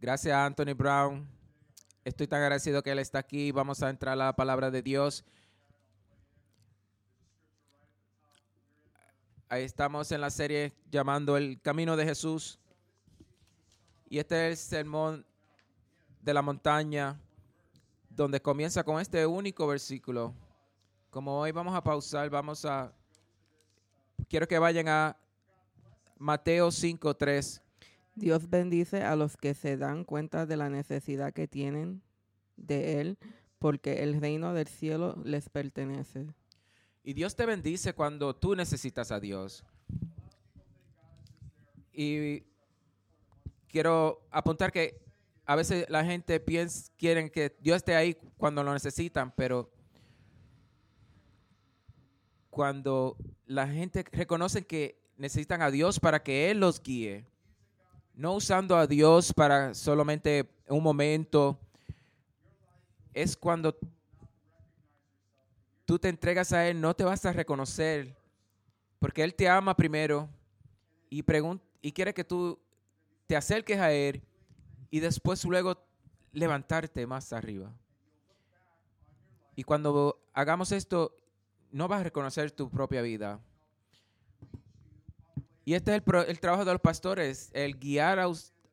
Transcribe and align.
Gracias 0.00 0.32
a 0.32 0.46
Anthony 0.46 0.74
Brown. 0.76 1.28
Estoy 2.04 2.28
tan 2.28 2.40
agradecido 2.40 2.84
que 2.84 2.92
él 2.92 3.00
está 3.00 3.18
aquí. 3.18 3.50
Vamos 3.50 3.82
a 3.82 3.90
entrar 3.90 4.12
a 4.12 4.16
la 4.16 4.36
palabra 4.36 4.70
de 4.70 4.80
Dios. 4.80 5.24
Ahí 9.48 9.64
estamos 9.64 10.12
en 10.12 10.20
la 10.20 10.30
serie 10.30 10.72
llamando 10.88 11.36
El 11.36 11.60
Camino 11.60 11.96
de 11.96 12.04
Jesús. 12.04 12.60
Y 14.08 14.20
este 14.20 14.46
es 14.46 14.52
el 14.52 14.68
sermón 14.68 15.26
de 16.22 16.32
la 16.32 16.42
montaña, 16.42 17.20
donde 18.08 18.40
comienza 18.40 18.84
con 18.84 19.00
este 19.00 19.26
único 19.26 19.66
versículo. 19.66 20.32
Como 21.10 21.40
hoy 21.40 21.50
vamos 21.50 21.74
a 21.74 21.82
pausar, 21.82 22.30
vamos 22.30 22.64
a... 22.64 22.92
Quiero 24.28 24.46
que 24.46 24.60
vayan 24.60 24.86
a 24.86 25.16
Mateo 26.18 26.68
5.3. 26.68 27.62
Dios 28.18 28.50
bendice 28.50 29.02
a 29.02 29.16
los 29.16 29.36
que 29.36 29.54
se 29.54 29.76
dan 29.76 30.04
cuenta 30.04 30.44
de 30.44 30.56
la 30.56 30.68
necesidad 30.68 31.32
que 31.32 31.46
tienen 31.46 32.02
de 32.56 33.00
Él, 33.00 33.18
porque 33.58 34.02
el 34.02 34.20
reino 34.20 34.52
del 34.52 34.66
cielo 34.66 35.16
les 35.24 35.48
pertenece. 35.48 36.26
Y 37.04 37.14
Dios 37.14 37.36
te 37.36 37.46
bendice 37.46 37.94
cuando 37.94 38.34
tú 38.34 38.54
necesitas 38.54 39.12
a 39.12 39.20
Dios. 39.20 39.64
Y 41.92 42.42
quiero 43.68 44.26
apuntar 44.30 44.72
que 44.72 45.00
a 45.46 45.56
veces 45.56 45.86
la 45.88 46.04
gente 46.04 46.40
piensa, 46.40 46.92
quieren 46.96 47.30
que 47.30 47.56
Dios 47.60 47.78
esté 47.78 47.94
ahí 47.94 48.16
cuando 48.36 48.62
lo 48.62 48.72
necesitan, 48.72 49.32
pero 49.34 49.72
cuando 52.50 53.16
la 53.46 53.66
gente 53.68 54.04
reconoce 54.12 54.66
que 54.66 55.00
necesitan 55.16 55.62
a 55.62 55.70
Dios 55.70 56.00
para 56.00 56.22
que 56.22 56.50
Él 56.50 56.60
los 56.60 56.82
guíe, 56.82 57.24
no 58.18 58.34
usando 58.34 58.76
a 58.76 58.88
Dios 58.88 59.32
para 59.32 59.72
solamente 59.74 60.50
un 60.66 60.82
momento, 60.82 61.56
es 63.14 63.36
cuando 63.36 63.78
tú 65.84 66.00
te 66.00 66.08
entregas 66.08 66.52
a 66.52 66.66
Él, 66.66 66.80
no 66.80 66.96
te 66.96 67.04
vas 67.04 67.24
a 67.24 67.32
reconocer, 67.32 68.16
porque 68.98 69.22
Él 69.22 69.36
te 69.36 69.48
ama 69.48 69.76
primero 69.76 70.28
y, 71.08 71.24
y 71.80 71.92
quiere 71.92 72.12
que 72.12 72.24
tú 72.24 72.58
te 73.28 73.36
acerques 73.36 73.78
a 73.78 73.92
Él 73.92 74.20
y 74.90 74.98
después 74.98 75.44
luego 75.44 75.80
levantarte 76.32 77.06
más 77.06 77.32
arriba. 77.32 77.72
Y 79.54 79.62
cuando 79.62 80.20
hagamos 80.32 80.72
esto, 80.72 81.14
no 81.70 81.86
vas 81.86 82.00
a 82.00 82.04
reconocer 82.04 82.50
tu 82.50 82.68
propia 82.68 83.00
vida. 83.00 83.38
Y 85.68 85.74
este 85.74 85.94
es 85.94 86.02
el, 86.28 86.40
trabajo 86.40 86.64
de 86.64 86.72
los 86.72 86.80
pastores, 86.80 87.50
el 87.52 87.78
guiar 87.78 88.18
a, 88.18 88.26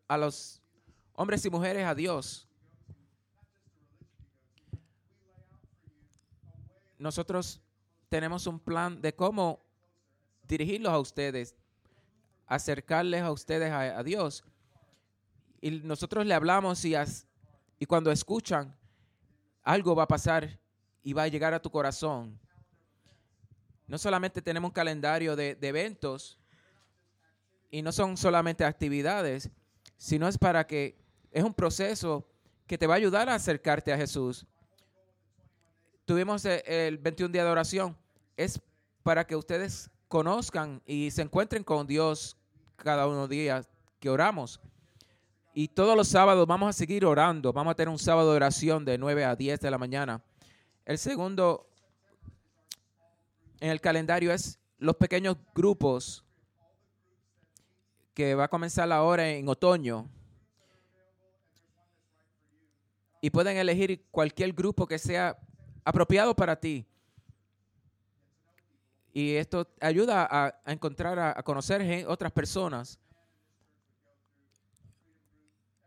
a 0.08 0.18
los 0.18 0.62
hombres 1.12 1.44
y 1.44 1.50
mujeres 1.50 1.86
a 1.86 1.94
Dios. 1.94 2.48
nosotros 6.98 7.62
tenemos 8.08 8.48
un 8.48 8.62
plan 8.62 9.02
de 9.02 9.14
cómo 9.14 9.62
dirigirlos 10.48 10.94
a 10.94 11.00
ustedes, 11.00 11.54
acercarles 12.48 13.24
a 13.24 13.32
ustedes 13.34 13.74
a, 13.74 14.02
Dios. 14.02 14.46
Y 15.60 15.72
nosotros 15.72 16.26
le 16.26 16.34
hablamos 16.34 16.86
y, 16.86 16.94
y 17.78 17.86
cuando 17.88 18.10
escuchan, 18.10 18.74
algo 19.64 19.98
va 19.98 20.04
a 20.04 20.08
pasar 20.08 20.58
y 21.04 21.12
va 21.12 21.24
a 21.24 21.28
llegar 21.28 21.54
a 21.54 21.62
tu 21.62 21.70
corazón. 21.70 22.40
No 23.86 23.98
solamente 23.98 24.42
tenemos 24.42 24.70
un 24.70 24.74
calendario 24.74 25.36
de 25.36 25.58
eventos 25.62 26.40
y 27.72 27.82
no 27.82 27.92
son 27.92 28.18
solamente 28.18 28.64
actividades, 28.64 29.50
sino 29.98 30.28
es 30.28 30.38
para 30.38 30.68
que 30.68 30.98
es 31.32 31.44
un 31.44 31.54
proceso 31.54 32.28
que 32.68 32.78
te 32.78 32.88
va 32.88 32.96
a 32.96 32.98
ayudar 32.98 33.30
a 33.30 33.36
acercarte 33.36 33.94
a 33.94 33.98
Jesús 33.98 34.46
tuvimos 36.06 36.46
eh, 36.46 36.64
el 36.88 36.98
21 36.98 37.32
día 37.32 37.44
de 37.44 37.50
oración, 37.50 37.98
es 38.38 38.62
para 39.04 39.26
que 39.26 39.36
ustedes 39.36 39.90
conozcan 40.08 40.82
y 40.86 41.12
se 41.12 41.24
encuentren 41.24 41.64
con 41.64 41.86
Dios 41.88 42.38
cada 42.76 43.08
uno 43.08 43.28
días 43.28 43.68
que 44.00 44.10
oramos. 44.10 44.62
Y 45.54 45.70
todos 45.70 45.96
los 45.96 46.08
sábados 46.08 46.46
vamos 46.48 46.70
a 46.70 46.74
seguir 46.74 47.06
orando. 47.06 47.54
Vamos 47.54 47.72
a 47.72 47.76
tener 47.76 47.90
un 47.90 47.98
sábado 47.98 48.32
de 48.32 48.36
oración 48.36 48.84
de 48.84 48.98
9 48.98 49.24
a 49.24 49.36
10 49.36 49.60
de 49.62 49.72
la 49.72 49.78
mañana. 49.78 50.22
El 50.84 50.98
segundo 50.98 51.70
en 53.62 53.72
el 53.72 53.80
calendario 53.80 54.34
es 54.34 54.60
los 54.78 54.98
pequeños 54.98 55.38
grupos 55.56 56.25
que 58.16 58.34
va 58.34 58.46
a 58.46 58.48
comenzar 58.48 58.90
ahora 58.92 59.30
en 59.30 59.48
otoño. 59.50 60.10
Y 63.22 63.30
pueden 63.30 63.58
elegir 63.58 64.06
cualquier 64.10 64.54
grupo 64.54 64.88
que 64.88 64.98
sea 64.98 65.38
apropiado 65.84 66.34
para 66.34 66.56
ti. 66.56 66.88
Y 69.14 69.36
esto 69.36 69.68
ayuda 69.82 70.28
a, 70.30 70.72
encontrar, 70.72 71.20
a, 71.20 71.44
conocer 71.44 72.06
otras 72.08 72.32
personas. 72.32 73.00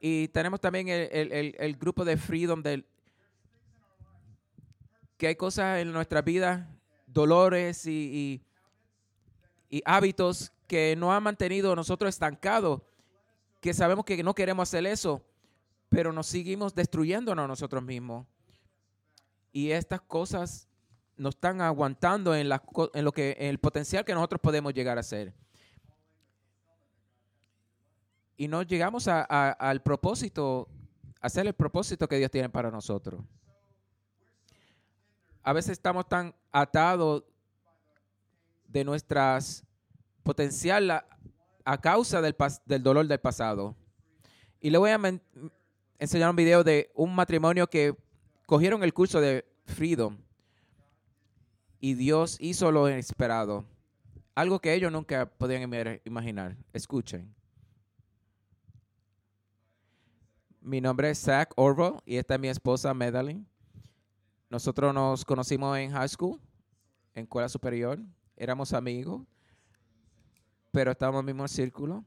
Y 0.01 0.29
tenemos 0.29 0.61
también 0.61 0.89
el, 0.89 1.77
grupo 1.77 2.05
de 2.05 2.17
Freedom, 2.17 2.63
del, 2.63 2.87
que 5.17 5.29
hay 5.29 5.37
cosas 5.37 5.81
en 5.81 5.93
nuestra 5.93 6.21
vida, 6.21 6.69
dolores 7.07 7.87
y, 7.87 8.43
y, 9.71 9.83
hábitos 9.85 10.53
que 10.69 10.95
no 10.97 11.13
han 11.13 11.23
mantenido 11.23 11.75
nosotros 11.75 12.11
estancados, 12.11 12.83
que 13.61 13.75
sabemos 13.75 14.05
que 14.05 14.23
no 14.23 14.35
queremos 14.35 14.69
hacer 14.69 14.87
eso, 14.87 15.25
pero 15.89 16.13
nos 16.13 16.27
seguimos 16.27 16.75
destruyéndonos 16.75 17.49
nosotros 17.49 17.83
mismos 17.83 18.27
y 19.51 19.71
estas 19.73 20.01
cosas 20.03 20.69
nos 21.17 21.35
están 21.35 21.61
aguantando 21.61 22.35
en, 22.35 22.49
en 22.95 23.05
lo 23.05 23.13
que 23.13 23.37
en 23.41 23.49
el 23.49 23.59
potencial 23.59 24.05
que 24.05 24.15
nosotros 24.15 24.41
podemos 24.41 24.73
llegar 24.73 24.99
a 24.99 25.03
ser. 25.03 25.35
Y 28.37 28.47
no 28.47 28.63
llegamos 28.63 29.09
a, 29.09 29.23
al 29.23 29.83
propósito, 29.83 30.69
a 31.21 31.27
hacer 31.27 31.47
el 31.47 31.55
propósito 31.55 32.07
que 32.07 32.19
Dios 32.19 32.31
tiene 32.31 32.49
para 32.49 32.71
nosotros. 32.71 33.21
A 35.43 35.53
veces 35.53 35.73
estamos 35.73 36.09
tan 36.09 36.33
atados 36.53 37.25
de 38.69 38.85
nuestras 38.85 39.65
potencial 40.29 40.91
a, 40.91 41.81
causa 41.81 42.21
del, 42.21 42.37
del 42.67 42.83
dolor 42.83 43.07
del 43.07 43.19
pasado. 43.19 43.75
Y 44.61 44.69
le 44.69 44.77
voy 44.77 44.91
a 44.91 45.01
enseñar 45.99 46.29
un 46.29 46.37
video 46.37 46.63
de 46.63 46.91
un 46.95 47.15
matrimonio 47.15 47.67
que 47.67 47.97
cogieron 48.45 48.85
el 48.85 48.93
curso 48.93 49.23
de 49.23 49.47
Freedom 49.65 50.19
y 51.81 51.95
Dios 51.95 52.37
hizo 52.41 52.71
lo 52.71 52.89
esperado. 52.89 53.65
Algo 54.35 54.61
que 54.61 54.75
ellos 54.75 54.93
nunca 54.93 55.31
podían 55.31 55.63
imaginar. 56.05 56.59
Escuchen. 56.75 57.35
Mi 60.61 60.83
nombre 60.83 61.09
es 61.09 61.21
Zach 61.21 61.55
Orwell 61.57 62.03
y 62.05 62.17
esta 62.17 62.35
es 62.35 62.41
mi 62.41 62.49
esposa 62.49 62.93
Madeline. 62.93 63.47
Nosotros 64.51 64.93
nos 64.93 65.25
conocimos 65.25 65.79
en 65.79 65.91
high 65.91 66.09
school, 66.09 66.39
en 67.15 67.23
escuela 67.23 67.49
superior. 67.49 67.99
Éramos 68.37 68.75
amigos, 68.75 69.23
pero 70.71 70.93
estábamos 70.93 71.21
en 71.21 71.29
el 71.29 71.35
mismo 71.35 71.49
círculo. 71.49 72.05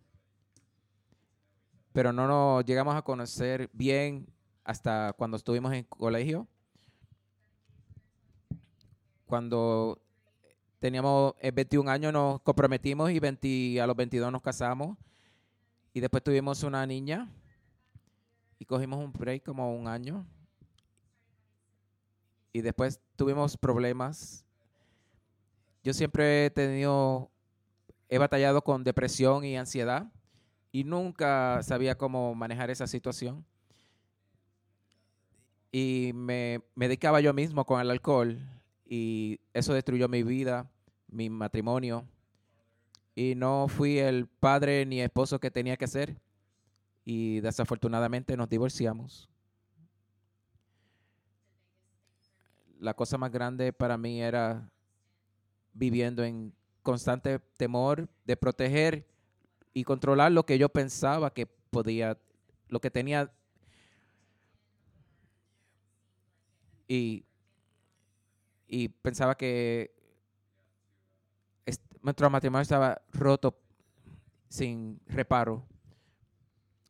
Pero 1.93 2.13
no 2.13 2.27
nos 2.27 2.65
llegamos 2.65 2.95
a 2.95 3.01
conocer 3.01 3.69
bien 3.73 4.27
hasta 4.63 5.13
cuando 5.17 5.37
estuvimos 5.37 5.73
en 5.73 5.83
colegio. 5.83 6.47
Cuando 9.25 10.01
teníamos 10.79 11.33
21 11.41 11.89
eh, 11.89 11.93
años 11.93 12.13
nos 12.13 12.41
comprometimos 12.41 13.11
y 13.11 13.79
a 13.79 13.87
los 13.87 13.95
22 13.95 14.31
nos 14.31 14.41
casamos. 14.41 14.97
Y 15.93 15.99
después 15.99 16.23
tuvimos 16.23 16.63
una 16.63 16.85
niña 16.85 17.29
y 18.57 18.65
cogimos 18.65 19.03
un 19.03 19.11
break 19.11 19.43
como 19.43 19.75
un 19.75 19.87
año. 19.87 20.25
Y 22.53 22.61
después 22.61 22.99
tuvimos 23.15 23.57
problemas. 23.57 24.45
Yo 25.83 25.93
siempre 25.93 26.45
he 26.45 26.49
tenido, 26.51 27.31
he 28.11 28.17
batallado 28.17 28.61
con 28.61 28.83
depresión 28.83 29.45
y 29.45 29.55
ansiedad 29.55 30.11
y 30.73 30.83
nunca 30.83 31.63
sabía 31.63 31.97
cómo 31.97 32.35
manejar 32.35 32.69
esa 32.69 32.85
situación 32.85 33.45
y 35.71 36.11
me, 36.13 36.61
dedicaba 36.75 37.21
yo 37.21 37.33
mismo 37.33 37.65
con 37.65 37.79
el 37.79 37.89
alcohol 37.89 38.37
y 38.85 39.39
eso 39.53 39.73
destruyó 39.73 40.09
mi 40.09 40.23
vida, 40.23 40.69
mi 41.07 41.29
matrimonio 41.29 42.05
y 43.15 43.35
no 43.35 43.69
fui 43.69 43.99
el 43.99 44.27
padre 44.27 44.85
ni 44.85 44.99
esposo 44.99 45.39
que 45.39 45.49
tenía 45.49 45.77
que 45.77 45.87
ser 45.87 46.19
y 47.05 47.39
desafortunadamente 47.39 48.35
nos 48.35 48.49
divorciamos. 48.49 49.29
La 52.77 52.93
cosa 52.93 53.17
más 53.17 53.31
grande 53.31 53.71
para 53.71 53.97
mí 53.97 54.21
era 54.21 54.69
viviendo 55.73 56.25
en 56.25 56.53
constante 56.83 57.39
temor 57.57 58.09
de 58.25 58.37
proteger 58.37 59.07
y 59.73 59.83
controlar 59.83 60.31
lo 60.31 60.45
que 60.45 60.57
yo 60.57 60.69
pensaba 60.69 61.33
que 61.33 61.45
podía 61.47 62.17
lo 62.67 62.79
que 62.79 62.91
tenía. 62.91 63.31
Y, 66.87 67.25
y 68.67 68.89
pensaba 68.89 69.35
que 69.35 69.91
est- 71.65 71.81
nuestro 72.01 72.29
matrimonio 72.29 72.61
estaba 72.63 73.01
roto 73.11 73.57
sin 74.49 74.99
reparo. 75.07 75.65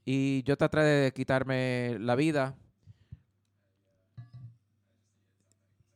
Y 0.05 0.43
yo 0.43 0.57
traté 0.57 0.79
de 0.79 1.11
quitarme 1.11 1.97
la 1.99 2.15
vida. 2.15 2.55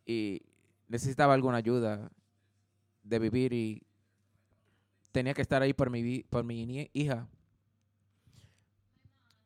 Y 0.05 0.41
necesitaba 0.87 1.33
alguna 1.33 1.57
ayuda 1.57 2.11
de 3.03 3.19
vivir 3.19 3.53
y 3.53 3.84
tenía 5.15 5.33
que 5.33 5.43
estar 5.43 5.61
ahí 5.61 5.71
por 5.71 5.89
mi, 5.89 6.23
por 6.23 6.43
mi 6.43 6.89
hija. 6.91 7.25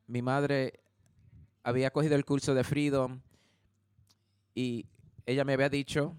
Mi 0.08 0.20
madre 0.20 0.80
había 1.62 1.92
cogido 1.92 2.16
el 2.16 2.24
curso 2.24 2.54
de 2.54 2.64
Freedom 2.64 3.20
y 4.52 4.84
ella 5.26 5.44
me 5.44 5.52
había 5.52 5.68
dicho 5.68 6.16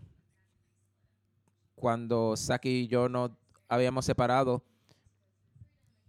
cuando 1.76 2.38
Saki 2.38 2.70
y 2.70 2.88
yo 2.88 3.10
no 3.10 3.38
habíamos 3.68 4.06
separado 4.06 4.64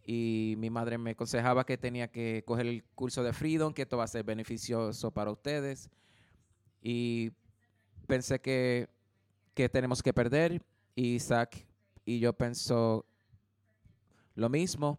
y 0.06 0.54
mi 0.58 0.70
madre 0.70 0.96
me 0.96 1.10
aconsejaba 1.10 1.66
que 1.66 1.76
tenía 1.76 2.12
que 2.12 2.44
coger 2.46 2.66
el 2.66 2.84
curso 2.94 3.24
de 3.24 3.32
Freedom, 3.32 3.74
que 3.74 3.82
esto 3.82 3.96
va 3.96 4.04
a 4.04 4.06
ser 4.06 4.22
beneficioso 4.22 5.10
para 5.10 5.32
ustedes. 5.32 5.90
Y 6.80 7.32
pensé 8.06 8.40
que, 8.40 8.88
que 9.52 9.68
tenemos 9.68 10.00
que 10.00 10.14
perder 10.14 10.62
y 10.94 11.16
Isaac 11.16 11.66
y 12.04 12.20
yo 12.20 12.32
pensó 12.32 13.04
lo 14.34 14.48
mismo. 14.48 14.98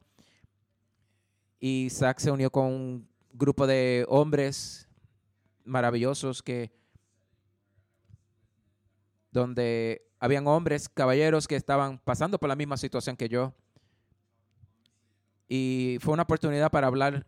Y 1.60 1.86
Isaac 1.86 2.20
se 2.20 2.32
unió 2.32 2.52
con 2.52 2.66
un 2.66 3.10
grupo 3.32 3.66
de 3.68 4.06
hombres 4.08 4.88
maravillosos 5.64 6.42
que 6.44 6.72
donde 9.32 10.06
habían 10.20 10.48
hombres, 10.48 10.88
caballeros 10.88 11.48
que 11.48 11.56
estaban 11.56 11.98
pasando 12.00 12.38
por 12.38 12.48
la 12.48 12.56
misma 12.56 12.78
situación 12.78 13.18
que 13.18 13.28
yo. 13.28 13.54
Y 15.48 15.98
fue 16.02 16.14
una 16.14 16.24
oportunidad 16.24 16.72
para 16.72 16.88
hablar 16.88 17.26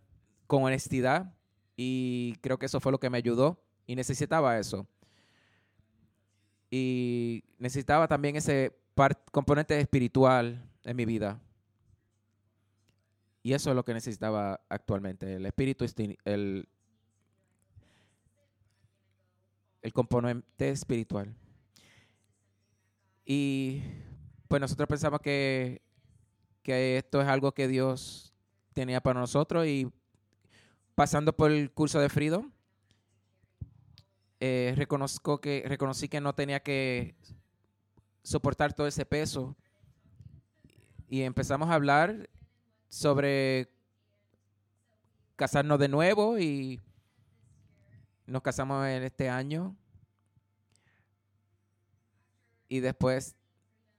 con 0.47 0.63
honestidad 0.63 1.33
y 1.75 2.35
creo 2.41 2.57
que 2.57 2.67
eso 2.67 2.79
fue 2.79 2.91
lo 2.91 2.99
que 2.99 3.09
me 3.09 3.17
ayudó 3.17 3.61
y 3.85 3.95
necesitaba 3.95 4.57
eso. 4.59 4.87
Y 6.69 7.43
necesitaba 7.57 8.07
también 8.07 8.35
ese 8.35 8.77
componente 9.31 9.79
espiritual 9.79 10.63
en 10.83 10.95
mi 10.95 11.05
vida. 11.05 11.39
Y 13.45 13.53
eso 13.53 13.69
es 13.69 13.75
lo 13.75 13.85
que 13.85 13.93
necesitaba 13.93 14.59
actualmente, 14.69 15.35
el 15.35 15.45
espíritu, 15.45 15.85
el, 16.25 16.67
el 19.83 19.93
componente 19.93 20.69
espiritual. 20.69 21.31
Y 23.23 23.83
pues 24.47 24.59
nosotros 24.59 24.89
pensamos 24.89 25.19
que, 25.19 25.83
que 26.63 26.97
esto 26.97 27.21
es 27.21 27.27
algo 27.27 27.51
que 27.51 27.67
Dios 27.67 28.33
tenía 28.73 28.99
para 28.99 29.19
nosotros 29.19 29.67
y 29.67 29.91
pasando 30.95 31.31
por 31.37 31.51
el 31.51 31.71
curso 31.71 31.99
de 31.99 32.09
Freedom, 32.09 32.51
eh, 34.39 34.73
reconozco 34.75 35.39
que, 35.39 35.61
reconocí 35.67 36.09
que 36.09 36.19
no 36.19 36.33
tenía 36.33 36.61
que 36.61 37.13
soportar 38.23 38.73
todo 38.73 38.87
ese 38.87 39.05
peso 39.05 39.55
y 41.07 41.21
empezamos 41.21 41.69
a 41.69 41.75
hablar 41.75 42.27
sobre 42.89 43.69
casarnos 45.35 45.79
de 45.79 45.87
nuevo 45.87 46.39
y 46.39 46.81
nos 48.25 48.41
casamos 48.41 48.85
en 48.87 49.03
este 49.03 49.29
año 49.29 49.75
y 52.67 52.79
después 52.79 53.35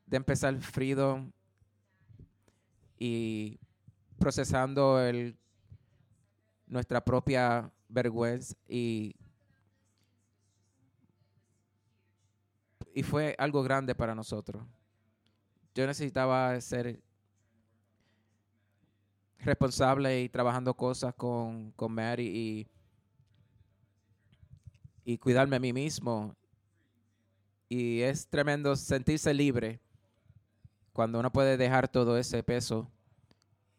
de 0.06 0.16
empezar 0.16 0.58
Freedom 0.60 1.30
y 2.98 3.58
procesando 4.18 5.00
el, 5.00 5.36
nuestra 6.66 7.04
propia 7.04 7.70
vergüenza 7.88 8.56
y, 8.68 9.14
y 12.94 13.02
fue 13.02 13.34
algo 13.38 13.62
grande 13.62 13.94
para 13.94 14.14
nosotros. 14.14 14.64
Yo 15.74 15.86
necesitaba 15.86 16.58
ser 16.60 17.02
responsable 19.40 20.22
y 20.22 20.28
trabajando 20.28 20.74
cosas 20.74 21.14
con, 21.14 21.72
con 21.72 21.92
Mary 21.92 22.26
y, 22.26 22.66
y 25.04 25.18
cuidarme 25.18 25.56
a 25.56 25.60
mí 25.60 25.72
mismo. 25.72 26.34
Y 27.68 28.00
es 28.00 28.28
tremendo 28.28 28.76
sentirse 28.76 29.34
libre 29.34 29.80
cuando 30.92 31.20
uno 31.20 31.32
puede 31.32 31.56
dejar 31.56 31.88
todo 31.88 32.16
ese 32.16 32.42
peso 32.42 32.90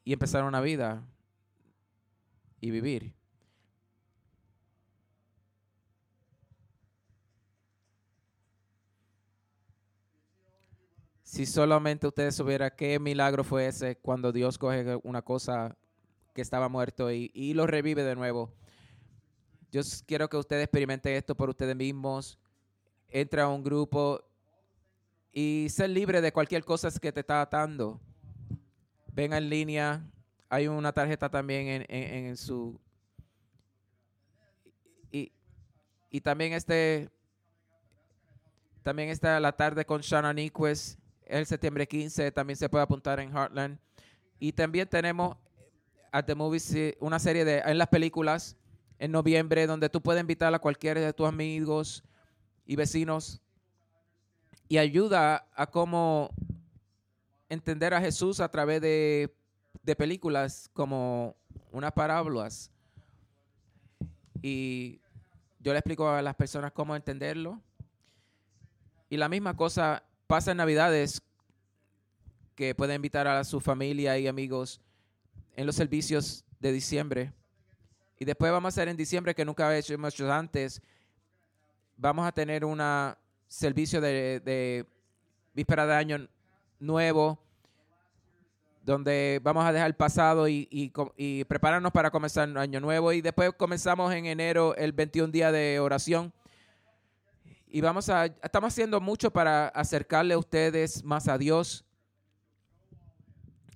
y 0.04 0.14
empezar 0.14 0.44
una 0.44 0.62
vida 0.62 1.04
y 2.62 2.72
vivir. 2.72 3.17
Si 11.38 11.46
solamente 11.46 12.08
ustedes 12.08 12.36
supieran 12.36 12.72
qué 12.76 12.98
milagro 12.98 13.44
fue 13.44 13.68
ese 13.68 13.96
cuando 13.96 14.32
Dios 14.32 14.58
coge 14.58 15.00
una 15.04 15.22
cosa 15.22 15.78
que 16.34 16.42
estaba 16.42 16.68
muerto 16.68 17.12
y, 17.12 17.30
y 17.32 17.54
lo 17.54 17.68
revive 17.68 18.02
de 18.02 18.16
nuevo. 18.16 18.52
Yo 19.72 19.82
quiero 20.08 20.28
que 20.30 20.38
ustedes 20.38 20.64
experimenten 20.64 21.14
esto 21.14 21.36
por 21.36 21.52
ustedes 21.52 21.76
mismos. 21.76 22.40
Entra 23.08 23.44
a 23.44 23.50
un 23.50 23.64
grupo 23.64 24.20
y 25.32 25.68
ser 25.70 25.92
libre 25.92 26.22
de 26.22 26.34
cualquier 26.34 26.66
cosa 26.66 26.90
que 27.00 27.12
te 27.12 27.20
está 27.20 27.42
atando. 27.44 28.02
Ven 29.14 29.32
en 29.32 29.48
línea. 29.48 30.10
Hay 30.50 30.68
una 30.68 30.92
tarjeta 30.92 31.30
también 31.30 31.68
en, 31.68 31.86
en- 31.88 32.26
en 32.26 32.38
su... 32.38 32.82
Y, 35.12 35.32
y 36.10 36.20
también 36.20 36.54
este... 36.54 37.12
También 38.82 39.10
está 39.10 39.40
la 39.40 39.52
tarde 39.52 39.86
con 39.86 40.02
Shana 40.02 40.34
Niquez, 40.34 40.98
el 41.30 41.46
septiembre 41.46 41.88
15, 41.88 42.32
también 42.32 42.58
se 42.58 42.70
puede 42.70 42.84
apuntar 42.84 43.20
en 43.20 43.32
Heartland. 43.32 43.80
Y 44.40 44.52
también 44.52 44.88
tenemos 44.88 45.38
at 46.12 46.26
the 46.26 46.36
movies 46.36 46.74
una 47.00 47.20
serie 47.20 47.44
de 47.46 47.60
en 47.60 47.78
las 47.78 47.88
películas 47.88 48.56
en 49.00 49.12
noviembre 49.12 49.68
donde 49.68 49.90
tú 49.90 50.02
puedes 50.02 50.22
invitar 50.22 50.54
a 50.54 50.60
cualquiera 50.60 51.02
de 51.02 51.14
tus 51.14 51.28
amigos 51.28 52.04
y 52.66 52.76
vecinos 52.76 53.42
y 54.68 54.78
ayuda 54.78 55.48
a 55.56 55.68
cómo 55.68 56.30
entender 57.50 57.94
a 57.94 58.02
Jesús 58.02 58.40
a 58.40 58.50
través 58.50 58.82
de, 58.82 59.34
de 59.84 59.96
películas 59.96 60.70
como 60.74 61.36
unas 61.72 61.92
parábolas. 61.94 62.72
Y 64.42 65.00
yo 65.60 65.72
le 65.72 65.80
explico 65.80 66.10
a 66.10 66.22
las 66.22 66.36
personas 66.36 66.72
cómo 66.74 66.96
entenderlo. 66.96 67.62
Y 69.10 69.16
la 69.16 69.30
misma 69.30 69.56
cosa 69.56 70.04
pasa 70.28 70.52
en 70.52 70.58
Navidades, 70.58 71.22
que 72.56 72.76
puede 72.76 72.94
invitar 72.96 73.28
a 73.28 73.44
su 73.44 73.62
familia 73.62 74.18
y 74.18 74.28
amigos 74.28 74.82
en 75.56 75.66
los 75.66 75.76
servicios 75.76 76.44
de 76.60 76.72
diciembre. 76.72 77.34
Y 78.20 78.26
después 78.26 78.52
vamos 78.52 78.68
a 78.68 78.74
hacer 78.74 78.90
en 78.90 78.98
diciembre, 78.98 79.34
que 79.34 79.46
nunca 79.46 79.66
había 79.66 79.80
hecho 79.80 79.94
hecho 79.94 80.32
antes, 80.32 80.82
vamos 81.96 82.28
a 82.28 82.32
tener 82.32 82.66
un 82.66 82.82
servicio 83.48 84.02
de, 84.02 84.42
de 84.42 84.86
víspera 85.54 85.86
de 85.86 85.96
año 85.96 86.28
nuevo, 86.80 87.40
donde 88.84 89.40
vamos 89.44 89.66
a 89.66 89.72
dejar 89.72 89.88
el 89.88 89.96
pasado 89.96 90.48
y, 90.48 90.68
y 90.72 91.44
prepararnos 91.46 91.92
para 91.92 92.10
comenzar 92.10 92.48
el 92.48 92.58
año 92.58 92.80
nuevo. 92.80 93.12
Y 93.12 93.22
después 93.22 93.52
comenzamos 93.58 94.14
en 94.14 94.26
enero 94.26 94.76
el 94.76 94.94
21 94.94 95.32
día 95.32 95.52
de 95.52 95.80
oración. 95.80 96.34
Y 97.70 97.82
vamos 97.82 98.08
a, 98.10 98.26
estamos 98.26 98.74
haciendo 98.74 99.02
mucho 99.02 99.30
para 99.30 99.68
acercarle 99.68 100.34
a 100.34 100.38
ustedes 100.38 101.04
más 101.04 101.28
a 101.28 101.38
Dios. 101.38 101.84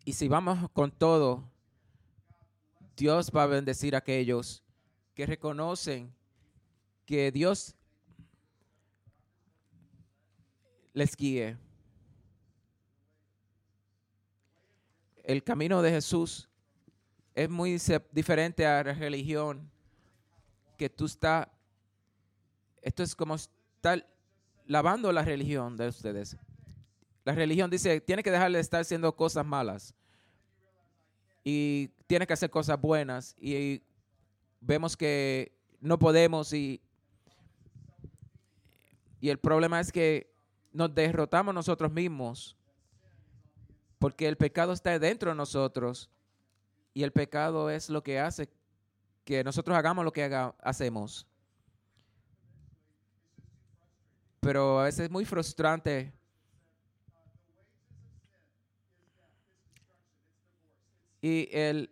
Y 0.06 0.14
si 0.14 0.30
vamos 0.30 0.70
con 0.72 0.92
todo, 0.92 1.44
Dios 2.96 3.32
va 3.36 3.44
a 3.44 3.48
bendecir 3.48 3.94
a 3.96 4.00
aquellos 4.00 4.64
que 5.14 5.26
reconocen 5.26 6.14
que 7.06 7.32
Dios 7.32 7.76
les 10.94 11.16
guíe. 11.16 11.58
El 15.24 15.44
camino 15.44 15.82
de 15.82 15.92
Jesús 15.92 16.50
es 17.36 17.50
muy 17.50 17.78
diferente 18.12 18.66
a 18.66 18.84
la 18.84 18.94
religión 18.94 19.70
que 20.78 20.90
tú 20.90 21.06
estás. 21.06 21.48
Esto 22.82 23.04
es 23.04 23.16
como 23.16 23.36
estar 23.82 24.08
lavando 24.68 25.12
la 25.12 25.26
religión 25.26 25.76
de 25.76 25.88
ustedes. 25.88 26.38
La 27.26 27.34
religión 27.34 27.72
dice, 27.72 28.00
tiene 28.00 28.22
que 28.22 28.30
dejar 28.30 28.52
de 28.52 28.60
estar 28.60 28.82
haciendo 28.82 29.16
cosas 29.16 29.44
malas 29.44 29.96
y 31.44 31.88
tiene 32.06 32.28
que 32.28 32.34
hacer 32.34 32.52
cosas 32.52 32.80
buenas. 32.80 33.36
Y 33.40 33.82
vemos 34.60 34.96
que 34.96 35.58
no 35.80 35.98
podemos 35.98 36.54
y, 36.54 36.80
y 39.20 39.30
el 39.30 39.40
problema 39.40 39.80
es 39.80 39.92
que 39.92 40.32
nos 40.72 40.94
derrotamos 40.94 41.56
nosotros 41.56 41.92
mismos 41.92 42.56
porque 43.98 44.28
el 44.28 44.38
pecado 44.38 44.74
está 44.74 45.00
dentro 45.00 45.32
de 45.32 45.38
nosotros 45.38 46.12
y 46.94 47.02
el 47.02 47.12
pecado 47.12 47.72
es 47.72 47.90
lo 47.90 48.04
que 48.04 48.20
hace 48.20 48.48
que 49.26 49.44
nosotros 49.44 49.76
hagamos 49.76 50.06
lo 50.06 50.14
que 50.14 50.24
hacemos. 50.62 51.26
Pero 54.42 54.80
a 54.80 54.86
veces 54.86 55.02
es 55.02 55.12
muy 55.12 55.24
frustrante. 55.24 56.12
Y 61.22 61.48
el, 61.52 61.92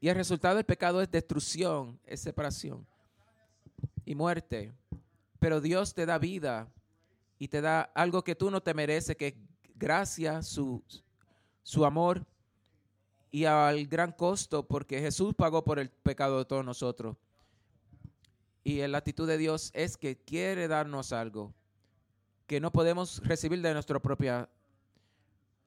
y 0.00 0.08
el 0.08 0.16
resultado 0.16 0.56
del 0.56 0.64
pecado 0.64 1.02
es 1.02 1.10
destrucción, 1.10 2.00
es 2.06 2.20
separación 2.20 2.86
y 4.06 4.14
muerte. 4.14 4.72
Pero 5.38 5.60
Dios 5.60 5.92
te 5.92 6.06
da 6.06 6.18
vida 6.18 6.66
y 7.38 7.48
te 7.48 7.60
da 7.60 7.82
algo 7.94 8.24
que 8.24 8.34
tú 8.34 8.50
no 8.50 8.62
te 8.62 8.72
mereces, 8.72 9.14
que 9.14 9.28
es 9.28 9.34
gracia, 9.74 10.42
su, 10.42 10.82
su 11.62 11.84
amor 11.84 12.24
y 13.30 13.44
al 13.44 13.86
gran 13.86 14.12
costo, 14.12 14.66
porque 14.66 14.98
Jesús 14.98 15.34
pagó 15.34 15.62
por 15.62 15.78
el 15.78 15.90
pecado 15.90 16.38
de 16.38 16.46
todos 16.46 16.64
nosotros. 16.64 17.16
Y 18.68 18.86
la 18.86 18.98
actitud 18.98 19.26
de 19.26 19.38
Dios 19.38 19.70
es 19.72 19.96
que 19.96 20.18
quiere 20.18 20.68
darnos 20.68 21.14
algo 21.14 21.54
que 22.46 22.60
no 22.60 22.70
podemos 22.70 23.26
recibir 23.26 23.62
de 23.62 23.72
nuestras 23.72 24.02
propias 24.02 24.46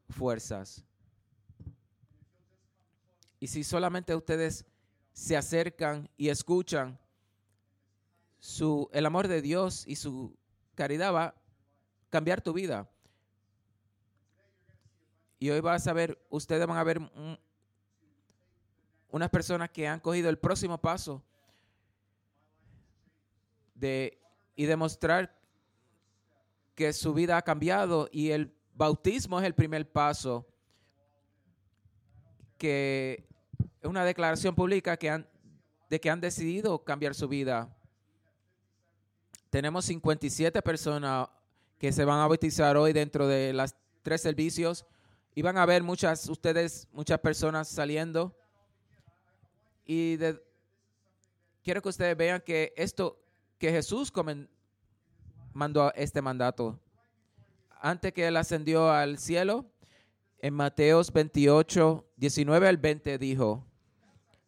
fuerzas. 0.08 0.84
Y 3.40 3.48
si 3.48 3.64
solamente 3.64 4.14
ustedes 4.14 4.68
se 5.14 5.36
acercan 5.36 6.12
y 6.16 6.30
escuchan 6.30 7.00
su, 8.40 8.88
el 8.94 9.08
amor 9.08 9.28
de 9.28 9.42
Dios 9.42 9.84
y 9.88 9.96
su 9.96 10.38
caridad 10.76 11.12
va 11.12 11.24
a 11.24 11.36
cambiar 12.12 12.40
tu 12.40 12.54
vida. 12.54 12.88
Y 15.40 15.50
hoy 15.50 15.60
vas 15.60 15.88
a 15.88 15.94
ver, 15.94 16.24
ustedes 16.30 16.68
van 16.68 16.78
a 16.78 16.84
ver 16.84 17.02
unas 19.10 19.30
personas 19.32 19.72
que 19.72 19.88
han 19.88 20.00
cogido 20.00 20.30
el 20.30 20.38
próximo 20.38 20.78
paso 20.78 21.24
y 23.82 24.66
demostrar 24.66 25.36
que 26.76 26.94
su 26.94 27.14
vida 27.14 27.38
ha 27.38 27.42
cambiado 27.42 28.10
y 28.12 28.32
el 28.32 28.54
bautismo 28.74 29.40
es 29.40 29.46
el 29.46 29.56
primer 29.56 29.92
paso 29.92 30.48
que 32.58 33.28
es 33.82 33.90
una 33.90 34.06
declaración 34.06 34.54
pública 34.54 34.96
que 34.96 35.10
han, 35.10 35.28
de 35.90 36.00
que 36.00 36.10
han 36.12 36.22
decidido 36.22 36.84
cambiar 36.84 37.16
su 37.16 37.28
vida. 37.28 37.76
Tenemos 39.50 39.86
57 39.86 40.62
personas 40.62 41.28
que 41.80 41.92
se 41.92 42.06
van 42.06 42.20
a 42.20 42.28
bautizar 42.28 42.78
hoy 42.78 42.94
dentro 42.94 43.28
de 43.28 43.52
las 43.54 43.76
tres 44.04 44.22
servicios 44.22 44.86
y 45.34 45.42
van 45.42 45.58
a 45.58 45.66
ver 45.66 45.82
muchas, 45.82 46.30
ustedes, 46.30 46.88
muchas 46.92 47.20
personas 47.20 47.68
saliendo. 47.68 48.38
Y 49.84 50.18
quiero 51.64 51.82
que 51.82 51.90
ustedes 51.90 52.16
vean 52.16 52.42
que 52.42 52.74
esto, 52.78 53.20
que 53.62 53.72
Jesús 53.72 54.12
mandó 55.54 55.94
este 55.94 56.20
mandato. 56.20 56.80
Antes 57.80 58.12
que 58.12 58.28
él 58.28 58.36
ascendió 58.36 58.90
al 58.90 59.20
cielo, 59.20 59.72
en 60.40 60.56
Mateos 60.56 61.14
28, 61.14 62.04
19 62.18 62.68
al 62.68 62.78
20 62.78 63.20
dijo, 63.20 63.64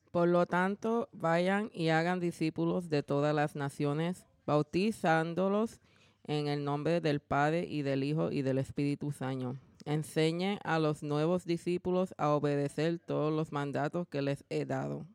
Por 0.10 0.30
lo 0.30 0.48
tanto, 0.48 1.10
vayan 1.12 1.70
y 1.76 1.90
hagan 1.90 2.20
discípulos 2.20 2.90
de 2.90 3.04
todas 3.04 3.36
las 3.36 3.56
naciones, 3.56 4.26
bautizándolos 4.48 5.80
en 6.24 6.48
el 6.48 6.64
nombre 6.64 7.00
del 7.00 7.20
Padre 7.20 7.68
y 7.70 7.84
del 7.84 8.04
Hijo 8.04 8.32
y 8.32 8.42
del 8.42 8.58
Espíritu 8.58 9.12
Santo 9.12 9.60
Enseñe 9.86 10.58
a 10.64 10.80
los 10.80 11.04
nuevos 11.04 11.46
discípulos 11.46 12.16
a 12.18 12.30
obedecer 12.30 12.98
todos 12.98 13.32
los 13.32 13.52
mandatos 13.52 14.08
que 14.08 14.24
les 14.24 14.44
he 14.50 14.66
dado. 14.66 15.06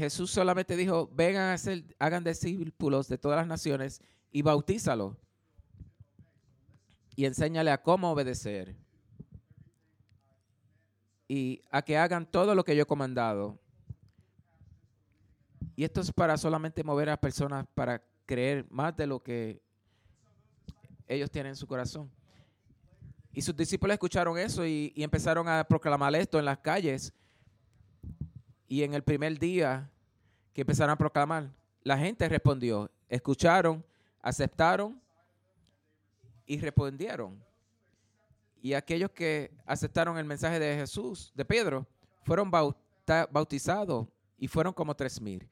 Jesús 0.00 0.30
solamente 0.30 0.76
dijo, 0.76 1.10
vengan 1.12 1.50
a 1.50 1.58
ser, 1.58 1.84
hagan 1.98 2.24
discípulos 2.24 3.06
de 3.06 3.18
todas 3.18 3.36
las 3.36 3.46
naciones 3.46 4.00
y 4.32 4.40
bautízalo. 4.40 5.18
Y 7.14 7.26
enséñale 7.26 7.70
a 7.70 7.82
cómo 7.82 8.10
obedecer. 8.10 8.74
Y 11.28 11.62
a 11.70 11.82
que 11.82 11.98
hagan 11.98 12.30
todo 12.30 12.54
lo 12.54 12.64
que 12.64 12.74
yo 12.74 12.82
he 12.82 12.86
comandado. 12.86 13.60
Y 15.76 15.84
esto 15.84 16.00
es 16.00 16.10
para 16.12 16.36
solamente 16.38 16.82
mover 16.82 17.10
a 17.10 17.20
personas 17.20 17.66
para 17.74 18.02
creer 18.24 18.66
más 18.70 18.96
de 18.96 19.06
lo 19.06 19.22
que 19.22 19.62
ellos 21.06 21.30
tienen 21.30 21.50
en 21.50 21.56
su 21.56 21.66
corazón. 21.66 22.10
Y 23.32 23.42
sus 23.42 23.54
discípulos 23.54 23.94
escucharon 23.94 24.38
eso 24.38 24.66
y, 24.66 24.92
empezaron 24.96 25.46
a 25.48 25.62
proclamar 25.64 26.14
esto 26.14 26.38
en 26.38 26.46
las 26.46 26.58
calles. 26.58 27.12
Y 28.70 28.84
en 28.84 28.94
el 28.94 29.02
primer 29.02 29.36
día 29.36 29.90
que 30.52 30.60
empezaron 30.60 30.92
a 30.92 30.96
proclamar, 30.96 31.50
la 31.82 31.98
gente 31.98 32.28
respondió, 32.28 32.88
escucharon, 33.08 33.84
aceptaron 34.22 35.02
y 36.46 36.56
respondieron. 36.60 37.42
Y 38.62 38.74
aquellos 38.74 39.10
que 39.10 39.50
aceptaron 39.66 40.16
el 40.18 40.24
mensaje 40.24 40.60
de 40.60 40.76
Jesús, 40.76 41.32
de 41.34 41.44
Pedro, 41.44 41.84
fueron 42.22 42.48
bautizados 42.48 44.06
y 44.38 44.46
fueron 44.46 44.72
como 44.72 44.94
tres 44.94 45.20
mil. 45.20 45.48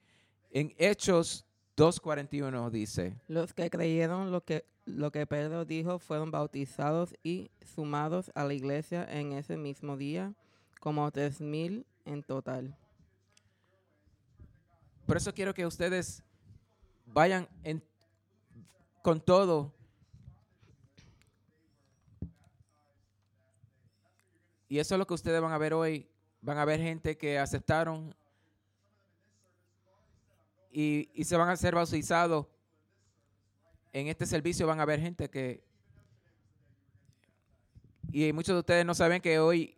En 0.49 0.73
Hechos 0.77 1.45
2.41 1.75 2.69
dice. 2.69 3.17
Los 3.27 3.53
que 3.53 3.69
creyeron 3.69 4.31
lo 4.31 4.45
que, 4.45 4.63
lo 4.85 5.11
que 5.11 5.27
Pedro 5.27 5.65
dijo 5.65 5.99
fueron 5.99 6.31
bautizados 6.31 7.13
y 7.21 7.51
sumados 7.75 8.31
a 8.33 8.45
la 8.45 8.53
iglesia 8.53 9.05
en 9.11 9.33
ese 9.33 9.57
mismo 9.57 9.97
día, 9.97 10.33
como 10.79 11.11
tres 11.11 11.41
mil 11.41 11.85
en 12.05 12.23
total. 12.23 12.77
Por 15.09 15.17
eso 15.17 15.33
quiero 15.33 15.55
que 15.55 15.65
ustedes 15.65 16.21
vayan 17.07 17.49
con 19.01 19.19
todo. 19.19 19.73
Y 24.67 24.77
eso 24.77 24.93
es 24.93 24.99
lo 24.99 25.07
que 25.07 25.15
ustedes 25.15 25.41
van 25.41 25.51
a 25.51 25.57
ver 25.57 25.73
hoy. 25.73 26.07
Van 26.41 26.59
a 26.59 26.65
ver 26.65 26.79
gente 26.79 27.17
que 27.17 27.39
aceptaron 27.39 28.13
y, 30.71 31.09
se 31.23 31.35
van 31.35 31.49
a 31.49 31.57
ser 31.57 31.73
bautizados. 31.73 32.45
En 33.91 34.09
este 34.09 34.27
servicio 34.27 34.67
van 34.67 34.79
a 34.79 34.83
haber 34.83 34.99
gente 34.99 35.27
que... 35.27 35.63
Y 38.11 38.31
muchos 38.31 38.53
de 38.53 38.59
ustedes 38.59 38.85
no 38.85 38.93
saben 38.93 39.23
que 39.23 39.39
hoy 39.39 39.75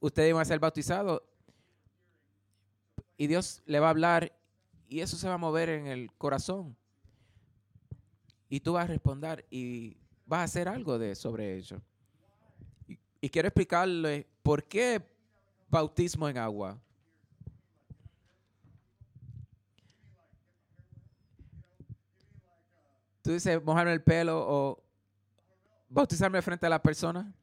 ustedes 0.00 0.34
van 0.34 0.42
a 0.42 0.44
ser 0.44 0.58
bautizados. 0.58 1.22
Y 3.16 3.28
Dios 3.28 3.62
le 3.64 3.80
va 3.80 3.86
a 3.86 3.90
hablar 3.90 4.43
y 4.94 5.00
eso 5.00 5.16
se 5.16 5.26
va 5.26 5.34
a 5.34 5.38
mover 5.38 5.70
en 5.70 5.88
el 5.88 6.12
corazón. 6.12 6.76
Y 8.48 8.60
tú 8.60 8.74
vas 8.74 8.84
a 8.84 8.86
responder 8.86 9.44
y 9.50 9.96
vas 10.24 10.38
a 10.38 10.44
hacer 10.44 10.68
algo 10.68 11.00
de 11.00 11.16
sobre 11.16 11.56
ello. 11.56 11.82
Y, 13.20 13.28
quiero 13.28 13.48
explicarle 13.48 14.28
por 14.44 14.62
qué 14.62 15.02
bautismo 15.68 16.28
en 16.28 16.38
agua. 16.38 16.80
Tú 23.22 23.32
dices 23.32 23.60
mojarme 23.64 23.94
el 23.94 24.02
pelo 24.04 24.46
o 24.46 24.84
bautizarme 25.88 26.40
frente 26.40 26.66
a 26.66 26.70
la 26.70 26.80
persona. 26.80 27.34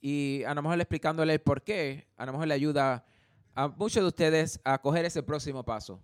Y 0.00 0.42
a 0.44 0.54
lo 0.54 0.62
mejor 0.62 0.80
explicándole 0.80 1.38
por 1.38 1.60
qué, 1.60 2.08
a 2.16 2.24
lo 2.24 2.32
mejor 2.32 2.48
le 2.48 2.54
ayuda 2.54 3.04
a 3.54 3.68
muchos 3.68 4.02
de 4.02 4.08
ustedes 4.08 4.60
a 4.64 4.78
coger 4.78 5.04
ese 5.04 5.22
próximo 5.22 5.62
paso. 5.62 6.00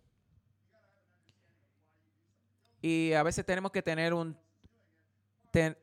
Y 2.82 3.12
a 3.12 3.22
veces 3.22 3.44
tenemos 3.44 3.70
que 3.70 3.82
tener 3.82 4.14
un... 4.14 4.36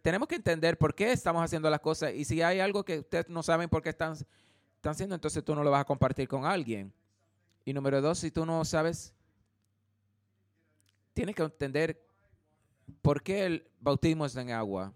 tenemos 0.01 0.27
que 0.27 0.35
entender 0.35 0.77
por 0.77 0.95
qué 0.95 1.11
estamos 1.11 1.43
haciendo 1.43 1.69
las 1.69 1.81
cosas. 1.81 2.13
Y 2.13 2.25
si 2.25 2.41
hay 2.41 2.59
algo 2.59 2.83
que 2.83 2.99
ustedes 2.99 3.29
no 3.29 3.43
saben 3.43 3.69
por 3.69 3.81
qué 3.81 3.89
están, 3.89 4.13
están 4.13 4.91
haciendo, 4.91 5.15
entonces 5.15 5.43
tú 5.43 5.53
no 5.53 5.63
lo 5.63 5.71
vas 5.71 5.81
a 5.81 5.85
compartir 5.85 6.27
con 6.27 6.45
alguien. 6.45 6.91
Y 7.65 7.73
número 7.73 8.01
dos, 8.01 8.19
si 8.19 8.31
tú 8.31 8.45
no 8.45 8.63
sabes 8.65 9.13
tiene 11.17 11.33
que 11.33 11.41
entender 11.41 11.99
por 13.01 13.23
qué 13.23 13.47
el 13.47 13.67
bautismo 13.79 14.23
es 14.27 14.35
en 14.35 14.51
agua. 14.51 14.93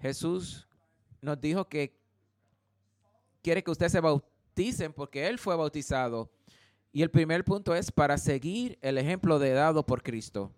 Jesús 0.00 0.66
nos 1.20 1.38
dijo 1.38 1.68
que 1.68 2.00
quiere 3.42 3.62
que 3.62 3.70
ustedes 3.70 3.92
se 3.92 4.00
bauticen 4.58 4.92
porque 4.92 5.28
Él 5.28 5.38
fue 5.38 5.54
bautizado. 5.56 6.30
Y 6.90 7.02
el 7.02 7.10
primer 7.10 7.44
punto 7.44 7.74
es 7.74 7.92
para 7.92 8.18
seguir 8.18 8.76
el 8.80 8.98
ejemplo 8.98 9.38
de 9.38 9.52
dado 9.52 9.86
por 9.86 10.02
Cristo. 10.02 10.50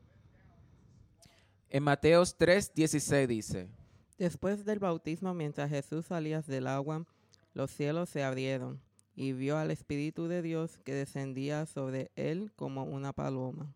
En 1.69 1.83
Mateos 1.83 2.35
3, 2.37 2.73
16 2.75 3.29
dice. 3.29 3.69
Después 4.17 4.65
del 4.65 4.79
bautismo, 4.79 5.35
mientras 5.35 5.69
Jesús 5.69 6.07
salía 6.07 6.41
del 6.41 6.67
agua, 6.67 7.05
los 7.53 7.71
cielos 7.71 8.09
se 8.09 8.23
abrieron 8.23 8.81
y 9.15 9.33
vio 9.33 9.59
al 9.59 9.71
Espíritu 9.71 10.29
de 10.29 10.41
Dios 10.41 10.79
que 10.79 10.95
descendía 10.95 11.67
sobre 11.67 12.11
él 12.17 12.53
como 12.57 12.85
una 12.85 13.13
paloma. 13.13 13.75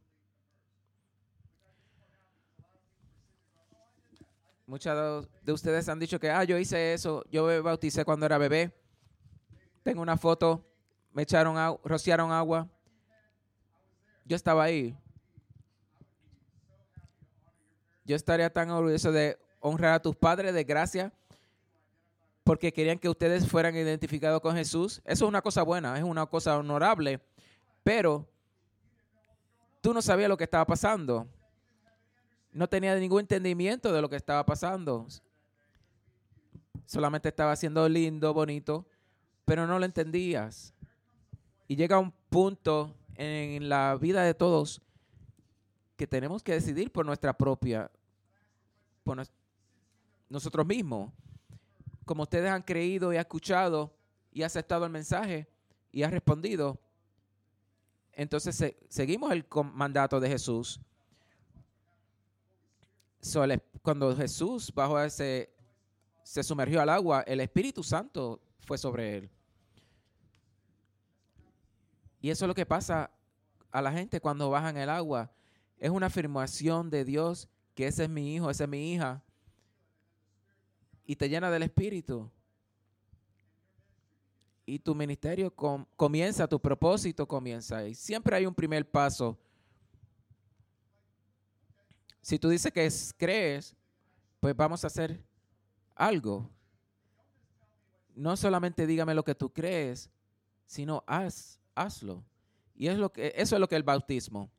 Muchos 4.67 5.29
de 5.43 5.53
ustedes 5.53 5.89
han 5.91 5.99
dicho 5.99 6.19
que, 6.19 6.31
ah, 6.31 6.45
yo 6.45 6.57
hice 6.59 6.95
eso, 6.95 7.23
yo 7.31 7.47
me 7.47 7.61
bauticé 7.61 8.05
cuando 8.07 8.25
era 8.25 8.39
bebé. 8.39 8.73
Tengo 9.85 10.03
una 10.03 10.17
foto, 10.17 10.67
me 11.13 11.23
echaron 11.23 11.57
agua, 11.57 11.81
rociaron 11.85 12.33
agua. 12.33 12.69
Yo 14.25 14.35
estaba 14.35 14.65
ahí. 14.65 14.99
Yo 18.05 18.17
estaría 18.17 18.53
tan 18.53 18.71
orgulloso 18.71 19.13
de 19.13 19.39
honrar 19.61 19.95
a 19.95 20.03
tus 20.03 20.17
padres 20.17 20.53
de 20.53 20.65
gracia 20.65 21.13
porque 22.43 22.73
querían 22.73 22.99
que 22.99 23.09
ustedes 23.09 23.49
fueran 23.49 23.77
identificados 23.77 24.41
con 24.41 24.57
Jesús. 24.57 25.01
Eso 25.05 25.25
es 25.25 25.29
una 25.29 25.41
cosa 25.41 25.63
buena, 25.63 25.97
es 25.97 26.03
una 26.03 26.27
cosa 26.27 26.59
honorable, 26.59 27.21
pero 27.85 28.29
tú 29.81 29.95
no 29.95 30.03
sabías 30.03 30.29
lo 30.29 30.37
que 30.37 30.45
estaba 30.45 30.67
pasando 30.67 31.29
no 32.55 32.69
tenía 32.69 32.95
ningún 32.95 33.21
entendimiento 33.21 33.93
de 33.93 34.01
lo 34.01 34.09
que 34.09 34.17
estaba 34.17 34.47
pasando. 34.47 35.07
Solamente 36.87 37.29
estaba 37.29 37.55
siendo 37.57 37.87
lindo, 37.89 38.33
bonito, 38.33 38.87
pero 39.45 39.67
no 39.67 39.79
lo 39.79 39.85
entendías. 39.85 40.73
Y 41.69 41.77
llega 41.77 41.99
un 41.99 42.13
punto 42.29 42.95
en 43.17 43.69
la 43.69 43.97
vida 43.97 44.23
de 44.23 44.35
todos 44.35 44.83
que 45.97 46.07
tenemos 46.07 46.43
que 46.43 46.53
decidir 46.53 46.91
por 46.91 47.07
nuestra 47.07 47.33
propia, 47.33 47.91
por 49.03 49.25
nosotros 50.29 50.67
mismos. 50.67 51.13
Como 52.05 52.25
ustedes 52.25 52.51
han 52.51 52.63
creído 52.63 53.13
y 53.13 53.17
escuchado 53.17 53.95
y 54.33 54.43
aceptado 54.43 54.85
el 54.85 54.91
mensaje 54.91 55.49
y 55.93 56.03
han 56.03 56.11
respondido, 56.11 56.79
entonces 58.13 58.75
seguimos 58.89 59.33
el 59.33 59.47
mandato 59.73 60.21
de 60.21 60.29
Jesús 60.29 60.81
cuando 63.83 64.15
Jesús 64.15 64.73
bajo 64.75 65.01
ese, 65.01 65.51
se 66.23 66.43
sumergió 66.43 66.81
al 66.81 66.91
agua, 66.91 67.23
el 67.27 67.41
Espíritu 67.41 67.83
Santo 67.83 68.41
fue 68.65 68.79
sobre 68.79 69.17
él. 69.17 69.31
Y 72.21 72.31
eso 72.31 72.45
es 72.45 72.49
lo 72.49 72.55
que 72.55 72.67
pasa 72.67 73.11
a 73.71 73.83
la 73.83 73.93
gente 73.93 74.21
cuando 74.21 74.51
bajan 74.51 74.77
el 74.77 74.89
agua. 74.89 75.31
Es 75.79 75.91
una 75.91 76.07
afirmación 76.07 76.91
de 76.91 77.05
Dios 77.05 77.49
que 77.75 77.87
ese 77.87 78.05
es 78.05 78.11
mi 78.11 78.35
hijo, 78.35 78.51
esa 78.51 78.65
es 78.65 78.71
mi 78.71 78.93
hija. 78.93 79.23
Y 81.05 81.17
te 81.17 81.29
llena 81.29 81.51
del 81.51 81.65
Espíritu. 81.65 82.31
Y 84.65 84.79
tu 84.79 84.95
ministerio 84.95 85.55
comienza, 85.55 86.49
tu 86.49 86.59
propósito 86.59 87.29
comienza. 87.29 87.87
Y 87.87 87.95
siempre 87.95 88.37
hay 88.37 88.47
un 88.47 88.55
primer 88.55 88.91
paso 88.91 89.39
si 92.25 92.39
tú 92.39 92.49
dices 92.49 92.73
que 92.73 92.89
crees, 93.19 93.77
pues 94.41 94.57
vamos 94.57 94.83
a 94.83 94.87
hacer 94.87 95.23
algo. 95.95 96.51
No 98.15 98.37
solamente 98.37 98.87
dígame 98.87 99.15
lo 99.15 99.25
que 99.25 99.35
tú 99.35 99.53
crees, 99.53 100.11
sino 100.67 101.03
haz, 101.07 101.61
hazlo. 101.75 102.25
Y 102.75 102.89
es 102.89 102.99
lo 102.99 103.13
que, 103.13 103.33
eso 103.37 103.57
es 103.57 103.61
lo 103.61 103.69
que 103.69 103.75
es 103.75 103.79
el 103.79 103.85
bautismo. 103.85 104.51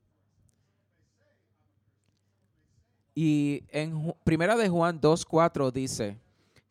Y 3.14 3.64
en 3.70 4.14
Primera 4.24 4.58
de 4.58 4.68
Juan 4.68 5.00
2.4 5.00 5.72
dice, 5.72 6.20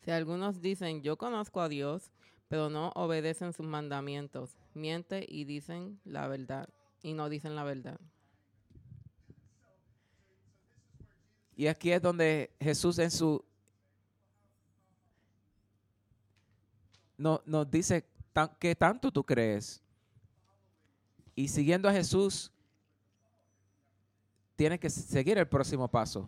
si 0.01 0.11
algunos 0.11 0.61
dicen, 0.61 1.01
yo 1.01 1.17
conozco 1.17 1.59
a 1.59 1.67
Dios, 1.67 2.11
pero 2.47 2.69
no 2.69 2.91
obedecen 2.95 3.51
sus 3.53 3.65
mandamientos, 3.65 4.51
miente 4.75 5.25
y 5.27 5.45
dicen 5.45 5.99
la 6.05 6.27
verdad, 6.27 6.69
y 7.01 7.13
no 7.13 7.29
dicen 7.29 7.55
la 7.55 7.63
verdad. 7.63 7.99
Y 11.55 11.67
aquí 11.67 11.91
es 11.91 12.01
donde 12.01 12.51
Jesús 12.59 12.99
en 12.99 13.09
su... 13.09 13.43
No, 17.17 17.41
nos 17.45 17.69
dice 17.69 18.05
qué 18.59 18.75
tanto 18.75 19.11
tú 19.11 19.23
crees. 19.23 19.81
Y 21.35 21.47
siguiendo 21.47 21.89
a 21.89 21.93
Jesús, 21.93 22.51
tienes 24.55 24.79
que 24.79 24.89
seguir 24.89 25.37
el 25.37 25.47
próximo 25.47 25.87
paso. 25.87 26.27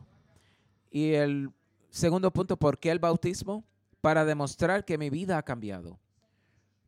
Y 0.92 1.14
el 1.14 1.50
segundo 1.90 2.32
punto, 2.32 2.58
¿por 2.58 2.78
qué 2.78 2.92
el 2.92 3.00
bautismo? 3.00 3.64
Para 4.02 4.26
demostrar 4.26 4.86
que 4.86 4.98
mi 4.98 5.10
vida 5.10 5.38
ha 5.38 5.44
cambiado. 5.44 6.00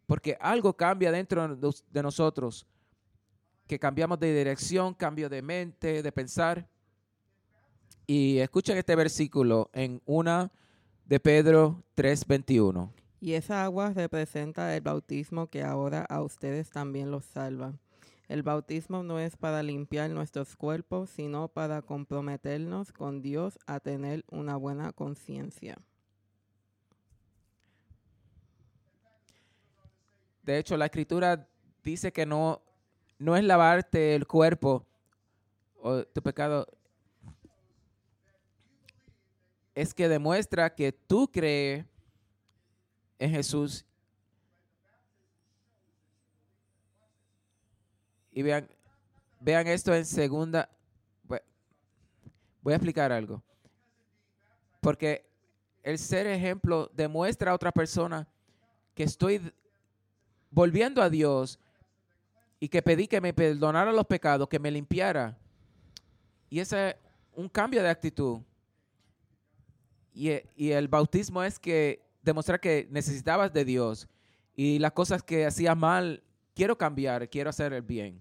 Porque 0.05 0.37
algo 0.39 0.75
cambia 0.75 1.11
dentro 1.11 1.55
de 1.55 2.03
nosotros, 2.03 2.65
que 3.67 3.79
cambiamos 3.79 4.19
de 4.19 4.35
dirección, 4.35 4.93
cambio 4.93 5.29
de 5.29 5.41
mente, 5.41 6.01
de 6.01 6.11
pensar. 6.11 6.67
Y 8.07 8.39
escuchen 8.39 8.77
este 8.77 8.95
versículo 8.95 9.69
en 9.73 10.01
una 10.05 10.51
de 11.05 11.19
Pedro 11.19 11.83
3:21. 11.95 12.91
Y 13.21 13.33
esa 13.33 13.63
agua 13.63 13.91
representa 13.93 14.75
el 14.75 14.81
bautismo 14.81 15.47
que 15.47 15.63
ahora 15.63 16.05
a 16.05 16.21
ustedes 16.21 16.69
también 16.69 17.11
los 17.11 17.25
salva. 17.25 17.73
El 18.29 18.43
bautismo 18.43 19.03
no 19.03 19.19
es 19.19 19.35
para 19.35 19.63
limpiar 19.63 20.09
nuestros 20.11 20.55
cuerpos, 20.55 21.09
sino 21.09 21.47
para 21.47 21.81
comprometernos 21.81 22.93
con 22.93 23.21
Dios 23.21 23.57
a 23.65 23.79
tener 23.79 24.23
una 24.29 24.55
buena 24.55 24.93
conciencia. 24.93 25.77
De 30.43 30.57
hecho, 30.57 30.77
la 30.77 30.85
escritura 30.85 31.47
dice 31.83 32.13
que 32.13 32.25
no, 32.25 32.61
no 33.17 33.35
es 33.35 33.43
lavarte 33.43 34.15
el 34.15 34.27
cuerpo 34.27 34.85
o 35.81 36.03
tu 36.03 36.21
pecado, 36.21 36.67
es 39.75 39.93
que 39.93 40.07
demuestra 40.07 40.73
que 40.75 40.91
tú 40.91 41.29
crees 41.31 41.85
en 43.19 43.31
Jesús. 43.31 43.85
Y 48.31 48.41
vean, 48.41 48.67
vean 49.39 49.67
esto 49.67 49.93
en 49.93 50.05
segunda. 50.05 50.69
Voy 52.61 52.73
a 52.73 52.75
explicar 52.75 53.11
algo. 53.11 53.43
Porque 54.81 55.29
el 55.83 55.97
ser 55.97 56.27
ejemplo 56.27 56.89
demuestra 56.93 57.51
a 57.51 57.55
otra 57.55 57.71
persona 57.71 58.27
que 58.95 59.03
estoy 59.03 59.41
volviendo 60.51 61.01
a 61.01 61.09
Dios 61.09 61.59
y 62.59 62.67
que 62.67 62.81
pedí 62.81 63.07
que 63.07 63.21
me 63.21 63.33
perdonara 63.33 63.91
los 63.91 64.05
pecados, 64.05 64.47
que 64.49 64.59
me 64.59 64.71
limpiara. 64.71 65.37
Y 66.49 66.59
ese 66.59 66.89
es 66.89 66.95
un 67.33 67.47
cambio 67.47 67.81
de 67.81 67.89
actitud. 67.89 68.39
Y, 70.13 70.71
el 70.71 70.87
bautismo 70.89 71.41
es 71.43 71.57
que 71.57 72.01
demostrar 72.21 72.59
que 72.59 72.87
necesitabas 72.91 73.51
de 73.53 73.65
Dios 73.65 74.07
y 74.55 74.79
las 74.79 74.91
cosas 74.91 75.23
que 75.23 75.45
hacías 75.45 75.77
mal, 75.77 76.23
quiero 76.55 76.77
cambiar, 76.77 77.29
quiero 77.29 77.49
hacer 77.49 77.73
el 77.73 77.81
bien. 77.81 78.19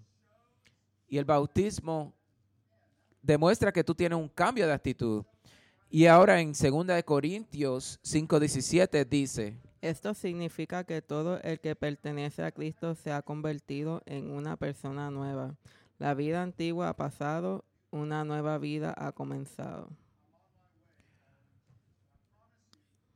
Y 1.08 1.18
el 1.18 1.24
bautismo 1.24 2.12
demuestra 3.22 3.72
que 3.72 3.84
tú 3.84 3.94
tienes 3.94 4.18
un 4.18 4.28
cambio 4.28 4.66
de 4.66 4.72
actitud. 4.72 5.24
Y 5.90 6.06
ahora 6.06 6.40
en 6.40 6.52
2 6.52 7.02
Corintios 7.04 7.98
5:17 8.02 9.08
dice, 9.08 9.56
esto 9.80 10.12
significa 10.12 10.82
que 10.84 11.02
todo 11.02 11.40
el 11.42 11.60
que 11.60 11.76
pertenece 11.76 12.42
a 12.42 12.50
Cristo 12.50 12.94
se 12.96 13.12
ha 13.12 13.22
convertido 13.22 14.02
en 14.06 14.30
una 14.30 14.56
persona 14.56 15.10
nueva. 15.10 15.56
La 15.98 16.14
vida 16.14 16.42
antigua 16.42 16.88
ha 16.88 16.96
pasado, 16.96 17.64
una 17.90 18.24
nueva 18.24 18.58
vida 18.58 18.92
ha 18.96 19.12
comenzado. 19.12 19.88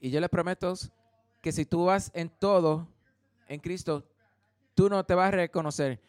Y 0.03 0.11
yo 0.11 0.21
les 0.21 0.29
prometo 0.29 0.75
que 1.41 1.53
si 1.53 1.65
tú 1.65 1.85
vas 1.85 2.11
en 2.13 2.29
todo, 2.29 2.89
en 3.47 3.61
Cristo, 3.61 4.05
tú 4.75 4.91
no 4.91 5.07
te 5.07 5.15
vas 5.15 5.29
a 5.29 5.37
reconocer. 5.37 6.03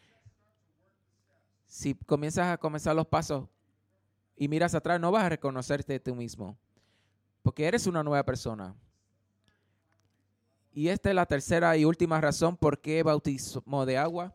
Si 1.68 1.94
comienzas 1.94 2.48
a 2.48 2.58
comenzar 2.58 2.96
los 2.96 3.06
pasos 3.06 3.48
y 4.36 4.48
miras 4.48 4.74
atrás, 4.74 5.00
no 5.00 5.12
vas 5.12 5.22
a 5.22 5.28
reconocerte 5.28 6.00
tú 6.00 6.16
mismo. 6.16 6.58
Porque 7.40 7.66
eres 7.66 7.86
una 7.86 8.02
nueva 8.02 8.24
persona. 8.24 8.74
Y 10.72 10.88
esta 10.88 11.10
es 11.10 11.14
la 11.14 11.26
tercera 11.26 11.76
y 11.76 11.84
última 11.84 12.20
razón 12.20 12.56
por 12.56 12.80
qué 12.80 13.04
bautismo 13.04 13.86
de 13.86 13.96
agua. 13.96 14.34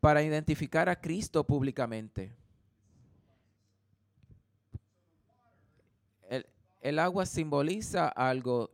Para 0.00 0.22
identificar 0.22 0.88
a 0.88 0.98
Cristo 0.98 1.44
públicamente. 1.44 2.34
El 6.80 6.98
agua 6.98 7.26
simboliza 7.26 8.08
algo, 8.08 8.70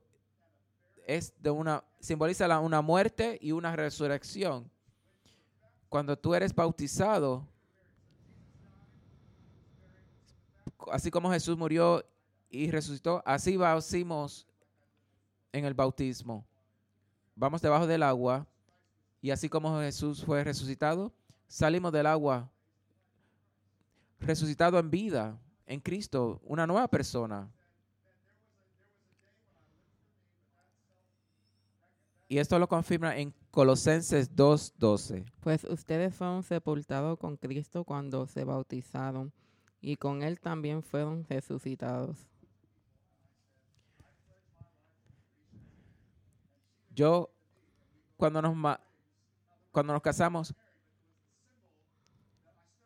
es 1.06 1.32
de 1.40 1.50
una, 1.50 1.84
simboliza 2.00 2.60
una 2.60 2.80
muerte 2.82 3.38
y 3.40 3.52
una 3.52 3.74
resurrección. 3.76 4.70
Cuando 5.88 6.18
tú 6.18 6.34
eres 6.34 6.54
bautizado, 6.54 7.46
así 10.90 11.10
como 11.10 11.30
Jesús 11.30 11.56
murió 11.56 12.04
y 12.50 12.70
resucitó, 12.70 13.22
así 13.24 13.56
bautimos 13.56 14.46
en 15.52 15.64
el 15.64 15.74
bautismo. 15.74 16.44
Vamos 17.36 17.62
debajo 17.62 17.86
del 17.86 18.02
agua 18.02 18.46
y 19.20 19.30
así 19.30 19.48
como 19.48 19.80
Jesús 19.80 20.24
fue 20.24 20.44
resucitado, 20.44 21.12
salimos 21.48 21.92
del 21.92 22.06
agua 22.06 22.50
resucitado 24.20 24.78
en 24.78 24.90
vida, 24.90 25.38
en 25.66 25.80
Cristo, 25.80 26.40
una 26.44 26.66
nueva 26.66 26.88
persona. 26.88 27.50
Y 32.28 32.38
esto 32.38 32.58
lo 32.58 32.68
confirma 32.68 33.16
en 33.16 33.34
Colosenses 33.50 34.34
2.12. 34.34 35.24
Pues 35.40 35.64
ustedes 35.64 36.14
fueron 36.14 36.42
sepultados 36.42 37.18
con 37.18 37.36
Cristo 37.36 37.84
cuando 37.84 38.26
se 38.26 38.44
bautizaron 38.44 39.32
y 39.80 39.96
con 39.96 40.22
Él 40.22 40.40
también 40.40 40.82
fueron 40.82 41.26
resucitados. 41.28 42.26
Yo, 46.94 47.30
cuando 48.16 48.40
nos, 48.40 48.78
cuando 49.70 49.92
nos 49.92 50.02
casamos 50.02 50.54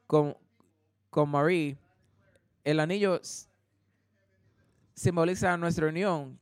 con, 0.07 0.37
con 1.11 1.29
Marie, 1.29 1.79
el 2.65 2.81
anillo 2.81 3.21
simboliza 4.95 5.57
nuestra 5.57 5.87
unión. 5.89 6.41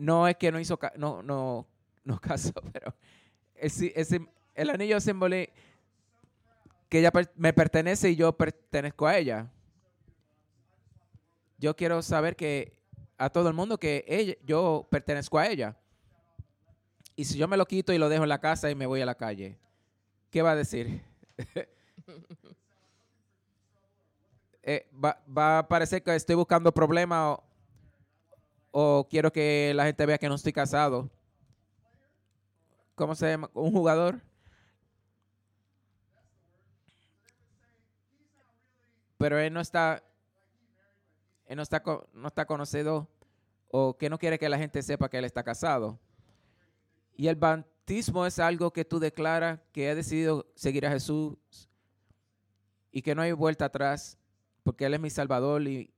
No 0.00 0.26
es 0.26 0.36
que 0.36 0.50
no 0.50 0.58
hizo, 0.58 0.78
no, 0.96 1.22
no, 1.22 1.66
no 2.04 2.20
casó, 2.22 2.54
pero 2.72 2.94
el, 3.54 4.28
el 4.54 4.70
anillo 4.70 4.98
simboliza 4.98 5.52
que 6.88 7.00
ella 7.00 7.12
me 7.36 7.52
pertenece 7.52 8.08
y 8.08 8.16
yo 8.16 8.32
pertenezco 8.32 9.06
a 9.06 9.18
ella. 9.18 9.50
Yo 11.58 11.76
quiero 11.76 12.00
saber 12.00 12.34
que 12.34 12.80
a 13.18 13.28
todo 13.28 13.48
el 13.48 13.54
mundo 13.54 13.78
que 13.78 14.06
ella, 14.08 14.34
yo 14.42 14.88
pertenezco 14.90 15.38
a 15.38 15.46
ella. 15.46 15.76
Y 17.14 17.26
si 17.26 17.36
yo 17.36 17.46
me 17.46 17.58
lo 17.58 17.66
quito 17.66 17.92
y 17.92 17.98
lo 17.98 18.08
dejo 18.08 18.22
en 18.22 18.30
la 18.30 18.40
casa 18.40 18.70
y 18.70 18.74
me 18.74 18.86
voy 18.86 19.02
a 19.02 19.06
la 19.06 19.14
calle, 19.14 19.58
¿qué 20.30 20.40
va 20.40 20.52
a 20.52 20.56
decir? 20.56 21.02
Eh, 24.62 24.86
va, 24.94 25.58
a 25.58 25.66
parecer 25.66 26.02
que 26.02 26.14
estoy 26.14 26.36
buscando 26.36 26.72
problemas 26.72 27.38
o, 28.70 29.06
quiero 29.08 29.32
que 29.32 29.72
la 29.74 29.84
gente 29.84 30.06
vea 30.06 30.18
que 30.18 30.28
no 30.28 30.34
estoy 30.34 30.52
casado. 30.52 31.10
¿Cómo 32.94 33.14
se 33.14 33.30
llama? 33.30 33.50
¿Un 33.54 33.72
jugador? 33.72 34.20
Pero 39.18 39.38
él 39.38 39.52
no 39.52 39.60
está, 39.60 40.02
él 41.46 41.56
no 41.56 41.62
está, 41.62 41.82
no 42.12 42.28
está 42.28 42.46
conocido 42.46 43.08
o 43.70 43.96
que 43.96 44.08
no 44.08 44.18
quiere 44.18 44.38
que 44.38 44.48
la 44.48 44.58
gente 44.58 44.82
sepa 44.82 45.08
que 45.08 45.18
él 45.18 45.24
está 45.24 45.42
casado. 45.42 45.98
Y 47.16 47.28
el 47.28 47.36
bautismo 47.36 48.24
es 48.24 48.38
algo 48.38 48.72
que 48.72 48.84
tú 48.84 48.98
declaras 48.98 49.60
que 49.72 49.90
he 49.90 49.94
decidido 49.94 50.46
seguir 50.54 50.86
a 50.86 50.90
Jesús 50.90 51.36
y 52.90 53.02
que 53.02 53.14
no 53.14 53.22
hay 53.22 53.32
vuelta 53.32 53.66
atrás 53.66 54.18
porque 54.62 54.86
Él 54.86 54.94
es 54.94 55.00
mi 55.00 55.10
Salvador. 55.10 55.66
Y 55.68 55.92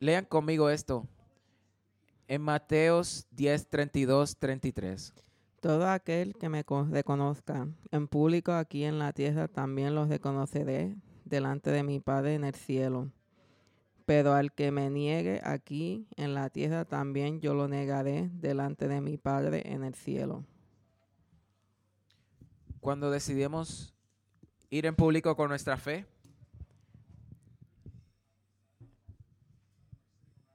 lean 0.00 0.24
conmigo 0.24 0.70
esto 0.70 1.06
en 2.26 2.42
Mateos 2.42 3.26
10, 3.30 3.68
32, 3.68 4.36
33. 4.36 5.14
Todo 5.60 5.88
aquel 5.88 6.34
que 6.34 6.48
me 6.48 6.64
reconozca 6.90 7.68
en 7.90 8.08
público 8.08 8.52
aquí 8.52 8.84
en 8.84 8.98
la 8.98 9.12
tierra, 9.12 9.46
también 9.46 9.94
los 9.94 10.08
reconoceré 10.08 10.96
delante 11.24 11.70
de 11.70 11.82
mi 11.82 12.00
Padre 12.00 12.34
en 12.34 12.44
el 12.44 12.54
cielo. 12.54 13.12
Pero 14.06 14.32
al 14.32 14.52
que 14.52 14.72
me 14.72 14.90
niegue 14.90 15.40
aquí 15.44 16.08
en 16.16 16.34
la 16.34 16.50
tierra, 16.50 16.84
también 16.84 17.40
yo 17.40 17.54
lo 17.54 17.68
negaré 17.68 18.30
delante 18.32 18.88
de 18.88 19.00
mi 19.00 19.18
Padre 19.18 19.62
en 19.66 19.84
el 19.84 19.94
cielo. 19.94 20.44
Cuando 22.80 23.10
decidimos 23.10 23.94
ir 24.70 24.86
en 24.86 24.94
público 24.94 25.36
con 25.36 25.48
nuestra 25.48 25.76
fe. 25.76 26.06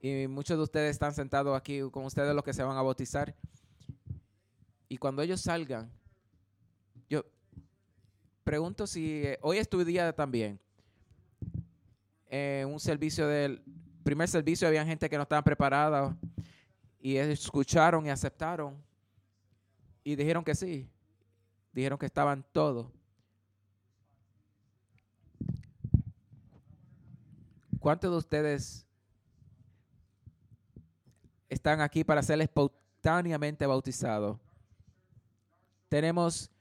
Y 0.06 0.28
muchos 0.28 0.56
de 0.56 0.62
ustedes 0.62 0.92
están 0.92 1.16
sentados 1.16 1.58
aquí 1.58 1.82
con 1.90 2.06
ustedes 2.06 2.36
los 2.36 2.44
que 2.44 2.54
se 2.54 2.62
van 2.62 2.78
a 2.78 2.84
bautizar. 2.84 3.34
Y 4.88 4.98
cuando 4.98 5.24
ellos 5.24 5.42
salgan, 5.42 5.92
yo 7.10 7.26
pregunto 8.44 8.86
si 8.86 9.24
eh, 9.24 9.40
hoy 9.42 9.58
es 9.58 9.68
tu 9.68 9.84
día 9.84 10.14
también. 10.14 10.60
En 12.28 12.68
un 12.68 12.80
servicio 12.80 13.28
del 13.28 13.64
primer 14.04 14.30
servicio 14.30 14.68
había 14.68 14.86
gente 14.86 15.10
que 15.10 15.18
no 15.18 15.24
estaba 15.24 15.42
preparada 15.42 16.16
y 17.00 17.18
escucharon 17.18 18.06
y 18.06 18.12
aceptaron 18.12 18.78
y 20.04 20.16
dijeron 20.16 20.44
que 20.44 20.54
sí. 20.54 20.88
Dijeron 21.74 21.98
que 21.98 22.06
estaban 22.06 22.46
todos. 22.52 22.92
¿Cuántos 27.80 28.12
de 28.12 28.18
ustedes 28.18 28.85
están 31.56 31.82
aquí 31.82 32.04
para 32.04 32.22
ser 32.22 32.40
espontáneamente 32.42 33.66
bautizados? 33.66 34.38
Tenemos 35.90 36.52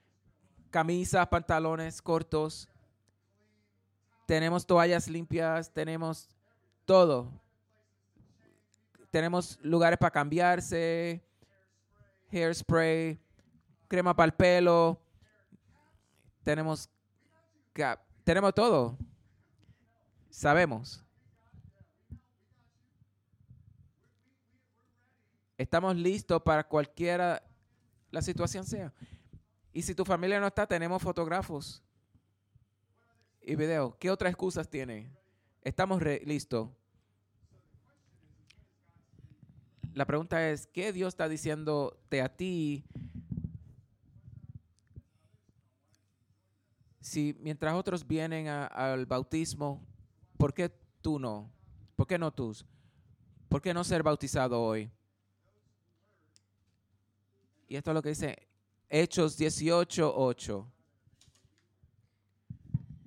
camisas, 0.71 1.27
pantalones 1.29 2.01
cortos, 2.01 2.69
tenemos 4.27 4.67
toallas 4.67 5.09
limpias, 5.09 5.71
tenemos 5.73 6.29
todo. 6.85 7.31
Tenemos 9.11 9.59
lugares 9.63 9.99
para 9.99 10.11
cambiarse, 10.11 11.23
hairspray, 12.33 13.21
crema 13.87 14.15
para 14.15 14.27
el 14.27 14.33
pelo, 14.33 15.01
tenemos, 16.43 16.91
tenemos 18.25 18.55
todo. 18.55 18.99
Sabemos. 20.31 21.04
Estamos 25.57 25.97
listos 25.97 26.43
para 26.43 26.67
cualquiera 26.67 27.43
la 28.11 28.23
situación 28.23 28.65
sea. 28.65 28.93
Y 29.73 29.83
si 29.83 29.95
tu 29.95 30.05
familia 30.05 30.41
no 30.41 30.47
está, 30.47 30.67
tenemos 30.67 31.03
fotógrafos 31.03 31.83
y 33.43 33.55
videos. 33.57 33.95
¿Qué 33.97 34.11
otras 34.11 34.31
excusas 34.31 34.69
tiene? 34.69 35.11
Estamos 35.63 36.01
listos. 36.25 36.69
La 39.95 40.07
pregunta 40.07 40.51
es, 40.51 40.67
¿qué 40.67 40.93
Dios 40.93 41.09
está 41.09 41.29
diciéndote 41.29 42.21
a 42.21 42.29
ti? 42.29 42.85
Si 47.01 47.37
mientras 47.41 47.75
otros 47.75 48.07
vienen 48.07 48.49
al 48.49 49.07
bautismo, 49.07 49.87
¿por 50.37 50.53
qué 50.53 50.69
tú 51.01 51.19
no? 51.19 51.51
¿Por 51.95 52.07
qué 52.07 52.19
no 52.19 52.33
tú? 52.33 52.57
¿Por 53.49 53.61
qué 53.61 53.73
no 53.73 53.85
ser 53.85 54.03
bautizado 54.03 54.61
hoy? 54.61 54.91
Y 57.69 57.77
esto 57.77 57.91
es 57.91 57.95
lo 57.95 58.03
que 58.03 58.11
dice 58.11 58.49
Hechos 58.89 59.37
18, 59.37 60.13
8. 60.15 60.73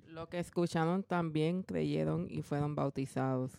Lo 0.06 0.28
que 0.28 0.38
escucharon 0.40 1.04
también 1.04 1.62
creyeron 1.62 2.26
y 2.28 2.42
fueron 2.42 2.74
bautizados. 2.74 3.52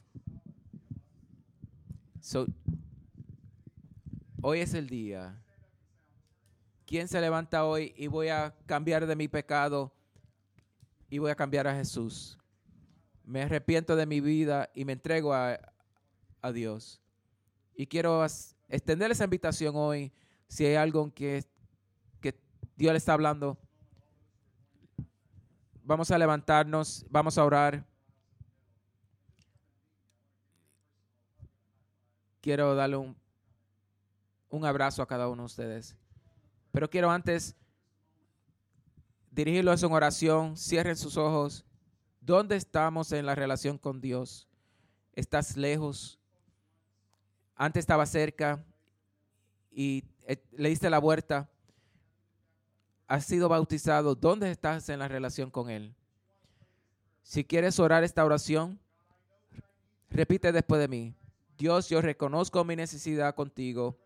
hoy 4.42 4.60
es 4.60 4.74
el 4.74 4.90
día. 4.90 5.42
¿Quién 6.86 7.08
se 7.08 7.22
levanta 7.22 7.66
hoy 7.66 7.94
y 7.96 8.08
voy 8.08 8.30
a 8.30 8.54
cambiar 8.66 9.06
de 9.06 9.16
mi 9.16 9.28
pecado 9.28 9.94
y 11.10 11.20
voy 11.20 11.32
a 11.32 11.36
cambiar 11.36 11.68
a 11.68 11.76
Jesús? 11.76 12.38
Me 13.24 13.44
arrepiento 13.44 13.96
de 13.96 14.06
mi 14.06 14.20
vida 14.20 14.70
y 14.74 14.86
me 14.86 14.94
entrego 14.94 15.34
a, 15.34 15.60
a 16.42 16.52
Dios. 16.52 17.00
Y 17.76 17.88
quiero 17.88 18.26
extender 18.68 19.12
esa 19.12 19.24
invitación 19.24 19.76
hoy 19.78 20.12
si 20.50 20.66
hay 20.66 20.76
algo 20.76 21.14
que, 21.14 21.46
que 22.20 22.38
Dios 22.76 22.92
le 22.92 22.98
está 22.98 23.14
hablando, 23.14 23.58
vamos 25.84 26.10
a 26.12 26.18
levantarnos, 26.18 27.06
vamos 27.10 27.38
a 27.38 27.46
orar. 27.46 27.86
Quiero 32.42 32.74
darle 32.74 32.98
un, 32.98 33.16
un 34.50 34.66
abrazo 34.66 35.04
a 35.04 35.08
cada 35.08 35.30
uno 35.30 35.44
de 35.44 35.46
ustedes. 35.46 35.96
Pero 36.72 36.90
quiero 36.90 37.12
antes 37.12 37.56
dirigirlos 39.30 39.84
en 39.84 39.92
oración. 39.92 40.58
Cierren 40.58 40.98
sus 40.98 41.16
ojos. 41.16 41.64
¿Dónde 42.22 42.56
estamos 42.56 43.12
en 43.12 43.26
la 43.26 43.36
relación 43.36 43.78
con 43.78 44.02
Dios? 44.02 44.48
¿Estás 45.14 45.58
lejos? 45.58 46.20
Antes 47.56 47.82
estaba 47.82 48.06
cerca 48.06 48.66
y 49.72 50.04
eh, 50.28 50.44
le 50.52 50.70
diste 50.70 50.90
la 50.90 51.00
vuelta, 51.00 51.50
has 53.08 53.26
sido 53.26 53.50
bautizado, 53.50 54.16
¿dónde 54.16 54.52
estás 54.52 54.90
en 54.90 55.00
la 55.00 55.08
relación 55.08 55.50
con 55.50 55.70
Él? 55.70 55.96
Si 57.24 57.44
quieres 57.44 57.80
orar 57.80 58.04
esta 58.04 58.26
oración, 58.26 58.80
Repite 60.10 60.52
después 60.52 60.82
de 60.82 60.88
mí. 60.88 61.16
Dios, 61.58 61.90
yo 61.90 62.02
reconozco 62.02 62.64
mi 62.64 62.76
necesidad 62.76 63.36
contigo. 63.36 63.98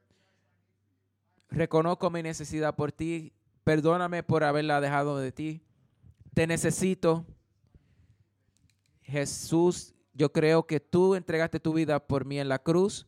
Reconozco 1.49 2.09
mi 2.09 2.21
necesidad 2.23 2.75
por 2.75 2.91
ti. 2.91 3.31
Perdóname 3.63 4.23
por 4.23 4.43
haberla 4.43 4.81
dejado 4.81 5.17
de 5.17 5.31
ti. 5.31 5.61
Te 6.33 6.47
necesito. 6.47 7.25
Jesús, 9.03 9.93
yo 10.13 10.31
creo 10.31 10.65
que 10.65 10.79
tú 10.79 11.15
entregaste 11.15 11.59
tu 11.59 11.73
vida 11.73 12.05
por 12.05 12.25
mí 12.25 12.39
en 12.39 12.49
la 12.49 12.59
cruz, 12.59 13.07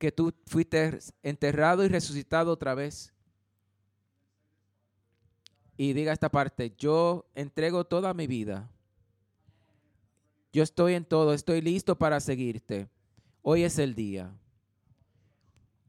que 0.00 0.10
tú 0.10 0.32
fuiste 0.46 0.98
enterrado 1.22 1.84
y 1.84 1.88
resucitado 1.88 2.52
otra 2.52 2.74
vez. 2.74 3.12
Y 5.76 5.92
diga 5.92 6.14
esta 6.14 6.30
parte, 6.30 6.74
yo 6.78 7.26
entrego 7.34 7.84
toda 7.84 8.14
mi 8.14 8.26
vida. 8.26 8.70
Yo 10.54 10.62
estoy 10.62 10.94
en 10.94 11.04
todo, 11.04 11.34
estoy 11.34 11.60
listo 11.60 11.98
para 11.98 12.18
seguirte. 12.18 12.88
Hoy 13.42 13.62
es 13.62 13.78
el 13.78 13.94
día. 13.94 14.34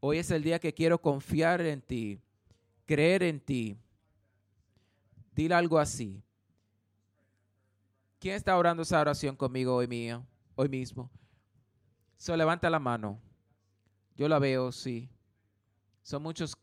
Hoy 0.01 0.17
es 0.17 0.29
el 0.29 0.43
día 0.43 0.59
que 0.59 0.73
quiero 0.73 1.01
confiar 1.01 1.61
en 1.61 1.81
ti, 1.81 2.19
creer 2.85 3.23
en 3.23 3.39
ti. 3.39 3.77
Dile 5.33 5.55
algo 5.55 5.79
así. 5.79 6.21
¿Quién 8.19 8.35
está 8.35 8.57
orando 8.57 8.83
esa 8.83 8.99
oración 8.99 9.37
conmigo 9.37 9.73
hoy 9.73 9.87
mío, 9.87 10.25
hoy 10.55 10.67
mismo? 10.67 11.09
So, 12.17 12.35
levanta 12.35 12.69
la 12.69 12.77
mano. 12.77 13.30
Yo 14.15 14.27
la 14.27 14.39
veo, 14.39 14.71
sí. 14.71 15.09
Son 16.03 16.21
muchos 16.21 16.55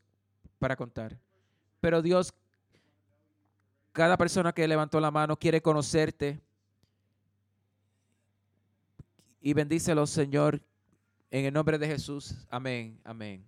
para 0.59 0.77
contar. 0.77 1.19
Pero 1.81 2.03
Dios, 2.03 2.33
cada 3.93 4.17
persona 4.17 4.53
que 4.53 4.69
levantó 4.69 5.01
la 5.01 5.11
mano 5.11 5.37
quiere 5.37 5.63
conocerte. 5.63 6.41
Y 9.41 9.55
bendícelo, 9.55 10.07
Señor, 10.07 10.61
en 11.31 11.45
el 11.47 11.55
nombre 11.55 11.79
de 11.79 11.87
Jesús. 11.87 12.35
Amén, 12.51 13.01
amén. 13.05 13.45